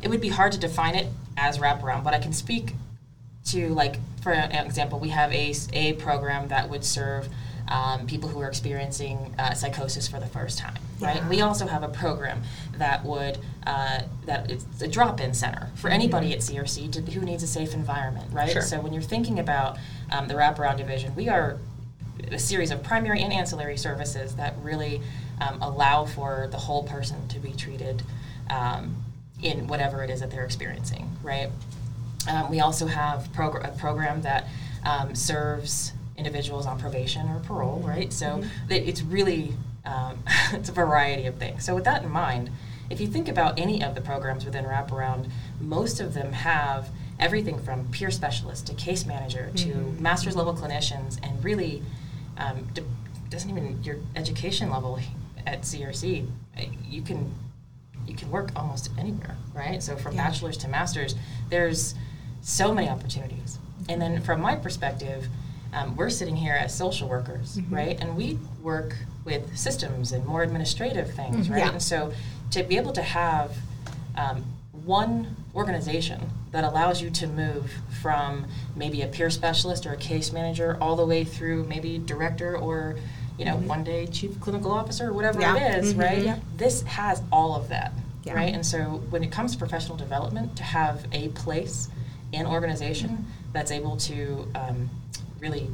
it 0.02 0.10
would 0.10 0.22
be 0.22 0.30
hard 0.30 0.52
to 0.54 0.58
define 0.60 0.96
it 0.96 1.08
as 1.38 1.60
wraparound, 1.60 2.04
but 2.04 2.16
I 2.16 2.20
can 2.20 2.34
speak 2.34 2.74
to 3.46 3.70
like 3.70 4.00
for 4.22 4.32
example, 4.34 5.00
we 5.00 5.10
have 5.10 5.32
a 5.34 5.54
a 5.74 5.94
program 5.94 6.48
that 6.48 6.68
would 6.70 6.84
serve 6.84 7.30
um, 7.72 8.06
people 8.06 8.28
who 8.28 8.40
are 8.42 8.48
experiencing 8.48 9.34
uh, 9.40 9.54
psychosis 9.54 10.08
for 10.08 10.20
the 10.20 10.28
first 10.28 10.60
time, 10.60 10.76
right? 11.00 11.16
Yeah. 11.16 11.30
We 11.30 11.42
also 11.42 11.66
have 11.66 11.84
a 11.84 11.88
program 11.88 12.44
that 12.78 13.04
would 13.06 13.40
uh, 13.66 14.02
that 14.26 14.52
it's 14.52 14.82
a 14.82 14.88
drop-in 14.88 15.34
center 15.34 15.70
for 15.76 15.90
anybody 15.90 16.34
at 16.34 16.40
CRC 16.40 16.92
to, 16.92 17.12
who 17.12 17.22
needs 17.22 17.44
a 17.44 17.48
safe 17.48 17.74
environment, 17.74 18.32
right? 18.34 18.52
Sure. 18.52 18.62
So 18.62 18.82
when 18.82 18.92
you're 18.92 19.02
thinking 19.02 19.40
about 19.40 19.78
um, 20.12 20.28
the 20.28 20.34
wraparound 20.34 20.78
division, 20.78 21.16
we 21.16 21.30
are 21.30 21.58
a 22.30 22.40
series 22.40 22.72
of 22.72 22.84
primary 22.84 23.22
and 23.22 23.32
ancillary 23.32 23.78
services 23.78 24.36
that 24.36 24.54
really 24.62 25.02
um, 25.40 25.62
allow 25.62 26.06
for 26.06 26.50
the 26.52 26.58
whole 26.58 26.84
person 26.84 27.28
to 27.30 27.40
be 27.40 27.54
treated 27.54 28.04
um, 28.50 28.96
in 29.42 29.68
whatever 29.68 30.04
it 30.04 30.10
is 30.10 30.20
that 30.20 30.30
they're 30.30 30.44
experiencing, 30.44 31.10
right? 31.24 31.50
Um, 32.30 32.50
we 32.52 32.60
also 32.60 32.86
have 32.86 33.30
progr- 33.32 33.66
a 33.66 33.78
program 33.80 34.22
that 34.24 34.48
um, 34.86 35.16
serves 35.16 35.94
individuals 36.26 36.66
on 36.68 36.80
probation 36.80 37.28
or 37.30 37.40
parole, 37.40 37.80
right? 37.86 38.14
So 38.14 38.44
that 38.70 38.88
it's 38.88 39.02
really 39.02 39.54
um, 39.86 40.20
it's 40.54 40.70
a 40.70 40.72
variety 40.72 41.26
of 41.26 41.36
things. 41.36 41.66
So 41.66 41.74
with 41.76 41.84
that 41.86 42.04
in 42.04 42.10
mind, 42.12 42.52
if 42.92 43.02
you 43.02 43.08
think 43.08 43.28
about 43.28 43.58
any 43.60 43.84
of 43.84 43.96
the 43.96 44.02
programs 44.02 44.46
within 44.46 44.66
wraparound, 44.66 45.30
most 45.60 46.00
of 46.00 46.14
them 46.14 46.32
have 46.34 46.90
everything 47.20 47.58
from 47.60 47.88
peer 47.92 48.12
specialist 48.12 48.68
to 48.68 48.74
case 48.76 49.06
manager 49.06 49.50
to 49.56 49.74
master's 50.00 50.36
level 50.36 50.54
clinicians, 50.54 51.18
and 51.24 51.44
really 51.44 51.82
um, 52.38 52.68
doesn't 53.30 53.50
even 53.50 53.82
your 53.84 53.98
education 54.16 54.70
level 54.70 55.00
at 55.48 55.62
CRC. 55.62 56.28
uh, 56.58 56.62
You 56.88 57.02
can 57.02 57.34
you 58.08 58.16
can 58.16 58.30
work 58.32 58.50
almost 58.56 58.90
anywhere, 58.98 59.38
right? 59.54 59.82
So 59.82 59.96
from 59.96 60.16
Yeah. 60.16 60.28
bachelor's 60.28 60.58
to 60.58 60.68
master's, 60.68 61.16
there's 61.50 61.96
so 62.42 62.74
many 62.74 62.90
opportunities. 62.90 63.58
And 63.90 64.02
then 64.02 64.22
from 64.22 64.42
my 64.42 64.56
perspective, 64.56 65.28
um, 65.74 65.96
we're 65.96 66.10
sitting 66.10 66.36
here 66.36 66.54
as 66.54 66.76
social 66.76 67.08
workers, 67.08 67.60
right? 67.70 68.00
And 68.00 68.16
we 68.18 68.38
work 68.62 68.96
with 69.24 69.56
systems 69.58 70.12
and 70.12 70.26
more 70.26 70.44
administrative 70.44 71.12
things, 71.14 71.50
right? 71.50 71.60
Yeah. 71.60 71.72
And 71.72 71.82
so 71.82 72.12
to 72.52 72.64
be 72.64 72.78
able 72.78 72.92
to 72.94 73.02
have 73.02 73.56
um, 74.18 74.44
one 74.84 75.36
organization 75.56 76.30
that 76.52 76.64
allows 76.66 77.02
you 77.02 77.10
to 77.10 77.28
move 77.28 77.72
from 78.02 78.46
maybe 78.76 79.02
a 79.02 79.08
peer 79.08 79.30
specialist 79.30 79.86
or 79.86 79.94
a 79.94 79.98
case 79.98 80.34
manager 80.34 80.78
all 80.82 80.96
the 80.96 81.06
way 81.06 81.24
through 81.24 81.64
maybe 81.66 81.98
director 81.98 82.58
or 82.58 82.98
you 83.38 83.46
know 83.46 83.56
one 83.56 83.84
day 83.84 84.06
chief 84.08 84.40
clinical 84.42 84.72
officer 84.72 85.10
or 85.10 85.14
whatever 85.14 85.40
Yeah. 85.40 85.56
it 85.56 85.84
is, 85.84 85.94
Mhm. 85.94 86.00
right? 86.04 86.24
Yeah. 86.24 86.40
This 86.58 86.82
has 86.84 87.22
all 87.32 87.56
of 87.56 87.70
that, 87.70 87.94
Yeah. 88.26 88.34
right? 88.34 88.54
And 88.54 88.66
so 88.66 89.02
when 89.10 89.24
it 89.24 89.32
comes 89.32 89.54
to 89.54 89.58
professional 89.58 89.96
development, 89.98 90.58
to 90.58 90.64
have 90.64 91.06
a 91.14 91.30
place 91.30 91.88
and 92.34 92.46
organization 92.48 93.26
that's 93.54 93.72
able 93.72 93.96
to 93.98 94.48
um, 94.56 94.90
really 95.42 95.70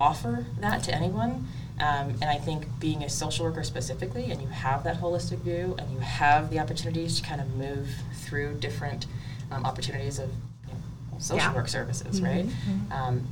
offer 0.00 0.46
that 0.60 0.82
to 0.84 0.94
anyone. 0.94 1.46
Um, 1.80 2.10
and 2.20 2.24
I 2.24 2.36
think 2.36 2.66
being 2.78 3.02
a 3.02 3.08
social 3.08 3.46
worker 3.46 3.64
specifically, 3.64 4.30
and 4.30 4.40
you 4.40 4.48
have 4.48 4.84
that 4.84 5.00
holistic 5.00 5.38
view, 5.38 5.74
and 5.78 5.90
you 5.90 5.98
have 5.98 6.50
the 6.50 6.58
opportunities 6.58 7.18
to 7.20 7.26
kind 7.26 7.40
of 7.40 7.54
move 7.56 7.88
through 8.14 8.58
different 8.60 9.06
um, 9.50 9.64
opportunities 9.64 10.18
of 10.18 10.28
you 10.68 10.74
know, 10.74 11.18
social 11.18 11.38
Yeah. 11.38 11.54
work 11.54 11.68
services, 11.68 12.20
right? 12.20 12.46
Um, 12.90 13.26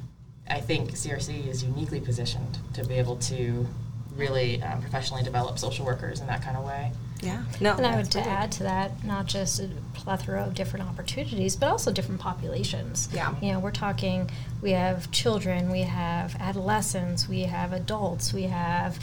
I 0.50 0.60
think 0.60 0.92
CRC 0.92 1.46
is 1.46 1.62
uniquely 1.62 2.00
positioned 2.00 2.58
to 2.72 2.84
be 2.86 2.94
able 2.94 3.16
to 3.16 3.66
really 4.16 4.62
um, 4.62 4.80
professionally 4.80 5.22
develop 5.22 5.58
social 5.58 5.84
workers 5.84 6.20
in 6.20 6.26
that 6.26 6.42
kind 6.42 6.56
of 6.56 6.64
way. 6.64 6.90
Yeah. 7.20 7.42
No. 7.60 7.74
And 7.74 7.86
I 7.86 7.96
would 7.96 8.10
to 8.12 8.20
add 8.20 8.52
to 8.52 8.62
that, 8.64 9.04
not 9.04 9.26
just 9.26 9.60
a 9.60 9.68
plethora 9.94 10.42
of 10.44 10.54
different 10.54 10.86
opportunities, 10.86 11.56
but 11.56 11.68
also 11.68 11.92
different 11.92 12.20
populations. 12.20 13.08
Yeah. 13.12 13.34
You 13.42 13.52
know, 13.52 13.58
we're 13.58 13.72
talking, 13.72 14.30
we 14.62 14.72
have 14.72 15.10
children, 15.10 15.70
we 15.70 15.82
have 15.82 16.36
adolescents, 16.40 17.28
we 17.28 17.42
have 17.42 17.72
adults, 17.72 18.32
we 18.32 18.44
have, 18.44 18.98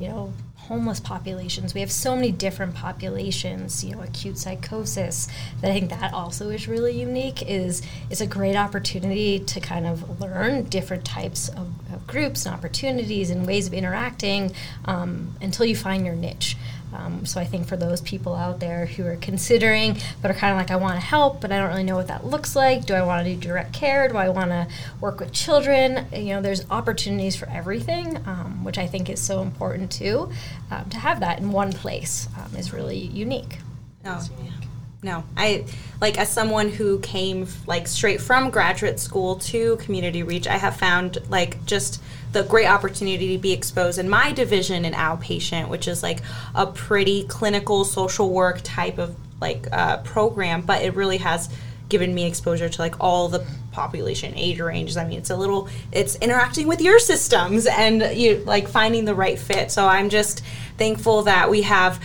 you 0.00 0.08
know, 0.08 0.32
homeless 0.70 1.00
populations. 1.00 1.74
We 1.74 1.80
have 1.80 1.90
so 1.90 2.14
many 2.14 2.30
different 2.30 2.76
populations, 2.76 3.82
you 3.82 3.96
know, 3.96 4.02
acute 4.02 4.38
psychosis. 4.38 5.26
That 5.60 5.72
I 5.72 5.74
think 5.74 5.90
that 5.90 6.14
also 6.14 6.50
is 6.50 6.68
really 6.68 6.92
unique 6.92 7.42
is 7.42 7.82
is 8.08 8.20
a 8.20 8.26
great 8.26 8.54
opportunity 8.54 9.40
to 9.40 9.60
kind 9.60 9.84
of 9.84 10.20
learn 10.20 10.64
different 10.64 11.04
types 11.04 11.48
of, 11.48 11.72
of 11.92 12.06
groups 12.06 12.46
and 12.46 12.54
opportunities 12.54 13.30
and 13.30 13.46
ways 13.46 13.66
of 13.66 13.74
interacting 13.74 14.52
um, 14.84 15.34
until 15.40 15.66
you 15.66 15.74
find 15.74 16.06
your 16.06 16.14
niche. 16.14 16.56
Um, 16.92 17.24
so 17.26 17.40
I 17.40 17.44
think 17.44 17.66
for 17.66 17.76
those 17.76 18.00
people 18.00 18.34
out 18.34 18.60
there 18.60 18.86
who 18.86 19.06
are 19.06 19.16
considering, 19.16 19.96
but 20.22 20.30
are 20.30 20.34
kind 20.34 20.52
of 20.52 20.58
like, 20.58 20.70
I 20.70 20.76
want 20.76 20.94
to 20.94 21.00
help, 21.00 21.40
but 21.40 21.52
I 21.52 21.58
don't 21.58 21.68
really 21.68 21.84
know 21.84 21.96
what 21.96 22.08
that 22.08 22.26
looks 22.26 22.56
like. 22.56 22.86
Do 22.86 22.94
I 22.94 23.02
want 23.02 23.24
to 23.24 23.34
do 23.34 23.40
direct 23.40 23.72
care? 23.72 24.08
Do 24.08 24.16
I 24.16 24.28
want 24.28 24.50
to 24.50 24.68
work 25.00 25.20
with 25.20 25.32
children? 25.32 26.06
You 26.12 26.34
know, 26.34 26.42
there's 26.42 26.68
opportunities 26.70 27.36
for 27.36 27.48
everything, 27.48 28.16
um, 28.26 28.64
which 28.64 28.78
I 28.78 28.86
think 28.86 29.08
is 29.08 29.20
so 29.20 29.42
important 29.42 29.90
too. 29.90 30.30
Um, 30.70 30.88
to 30.90 30.98
have 30.98 31.20
that 31.20 31.38
in 31.38 31.52
one 31.52 31.72
place 31.72 32.28
um, 32.38 32.56
is 32.56 32.72
really 32.72 32.98
unique. 32.98 33.58
No. 34.04 34.16
It's 34.16 34.30
unique. 34.30 34.69
No, 35.02 35.24
I 35.34 35.64
like 36.00 36.18
as 36.18 36.30
someone 36.30 36.68
who 36.68 36.98
came 37.00 37.46
like 37.66 37.88
straight 37.88 38.20
from 38.20 38.50
graduate 38.50 39.00
school 39.00 39.36
to 39.36 39.76
community 39.76 40.22
reach, 40.22 40.46
I 40.46 40.58
have 40.58 40.76
found 40.76 41.18
like 41.30 41.64
just 41.64 42.02
the 42.32 42.42
great 42.42 42.66
opportunity 42.66 43.34
to 43.34 43.38
be 43.40 43.52
exposed 43.52 43.98
in 43.98 44.10
my 44.10 44.32
division 44.32 44.84
in 44.84 44.92
outpatient, 44.92 45.68
which 45.68 45.88
is 45.88 46.02
like 46.02 46.20
a 46.54 46.66
pretty 46.66 47.24
clinical 47.24 47.84
social 47.84 48.30
work 48.30 48.60
type 48.62 48.98
of 48.98 49.16
like 49.40 49.66
uh, 49.72 49.98
program, 49.98 50.60
but 50.60 50.82
it 50.82 50.94
really 50.94 51.16
has 51.16 51.48
given 51.88 52.14
me 52.14 52.26
exposure 52.26 52.68
to 52.68 52.80
like 52.80 52.94
all 53.00 53.28
the 53.28 53.44
population 53.72 54.34
age 54.36 54.60
ranges. 54.60 54.98
I 54.98 55.06
mean, 55.06 55.18
it's 55.18 55.30
a 55.30 55.36
little 55.36 55.70
it's 55.92 56.16
interacting 56.16 56.68
with 56.68 56.82
your 56.82 56.98
systems 56.98 57.66
and 57.66 58.02
you 58.16 58.42
like 58.44 58.68
finding 58.68 59.06
the 59.06 59.14
right 59.14 59.38
fit. 59.38 59.70
So 59.70 59.86
I'm 59.86 60.10
just 60.10 60.42
thankful 60.76 61.22
that 61.22 61.48
we 61.48 61.62
have 61.62 62.00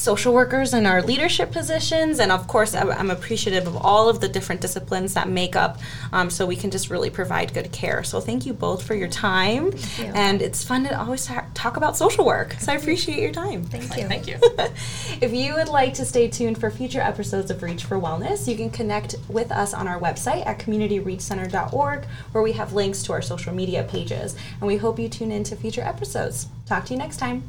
social 0.00 0.32
workers 0.32 0.72
in 0.74 0.86
our 0.86 1.02
leadership 1.02 1.52
positions 1.52 2.18
and 2.18 2.32
of 2.32 2.46
course 2.48 2.74
I- 2.74 2.88
i'm 2.90 3.10
appreciative 3.10 3.66
of 3.66 3.76
all 3.76 4.08
of 4.08 4.20
the 4.20 4.28
different 4.28 4.60
disciplines 4.60 5.14
that 5.14 5.28
make 5.28 5.54
up 5.56 5.78
um, 6.12 6.30
so 6.30 6.46
we 6.46 6.56
can 6.56 6.70
just 6.70 6.90
really 6.90 7.10
provide 7.10 7.52
good 7.52 7.70
care 7.72 8.02
so 8.02 8.20
thank 8.20 8.46
you 8.46 8.52
both 8.52 8.82
for 8.82 8.94
your 8.94 9.08
time 9.08 9.66
you. 9.98 10.04
and 10.14 10.40
it's 10.42 10.64
fun 10.64 10.84
to 10.84 10.98
always 11.00 11.26
ta- 11.26 11.46
talk 11.54 11.76
about 11.76 11.96
social 11.96 12.24
work 12.24 12.54
so 12.58 12.72
i 12.72 12.76
appreciate 12.76 13.18
your 13.20 13.32
time 13.32 13.62
Thank 13.64 13.96
you. 13.96 14.08
Thank 14.08 14.26
you. 14.26 14.36
if 15.20 15.32
you 15.32 15.54
would 15.54 15.68
like 15.68 15.94
to 15.94 16.04
stay 16.04 16.28
tuned 16.28 16.58
for 16.58 16.70
future 16.70 17.00
episodes 17.00 17.50
of 17.50 17.62
Reach 17.62 17.84
for 17.84 17.98
Wellness, 17.98 18.48
you 18.48 18.56
can 18.56 18.70
connect 18.70 19.16
with 19.28 19.52
us 19.52 19.72
on 19.74 19.86
our 19.86 19.98
website 20.00 20.46
at 20.46 20.58
communityreachcenter.org, 20.58 22.04
where 22.32 22.42
we 22.42 22.52
have 22.52 22.72
links 22.72 23.02
to 23.04 23.12
our 23.12 23.22
social 23.22 23.54
media 23.54 23.84
pages. 23.84 24.36
And 24.60 24.66
we 24.66 24.76
hope 24.76 24.98
you 24.98 25.08
tune 25.08 25.30
in 25.30 25.44
to 25.44 25.56
future 25.56 25.82
episodes. 25.82 26.48
Talk 26.66 26.84
to 26.86 26.94
you 26.94 26.98
next 26.98 27.18
time. 27.18 27.42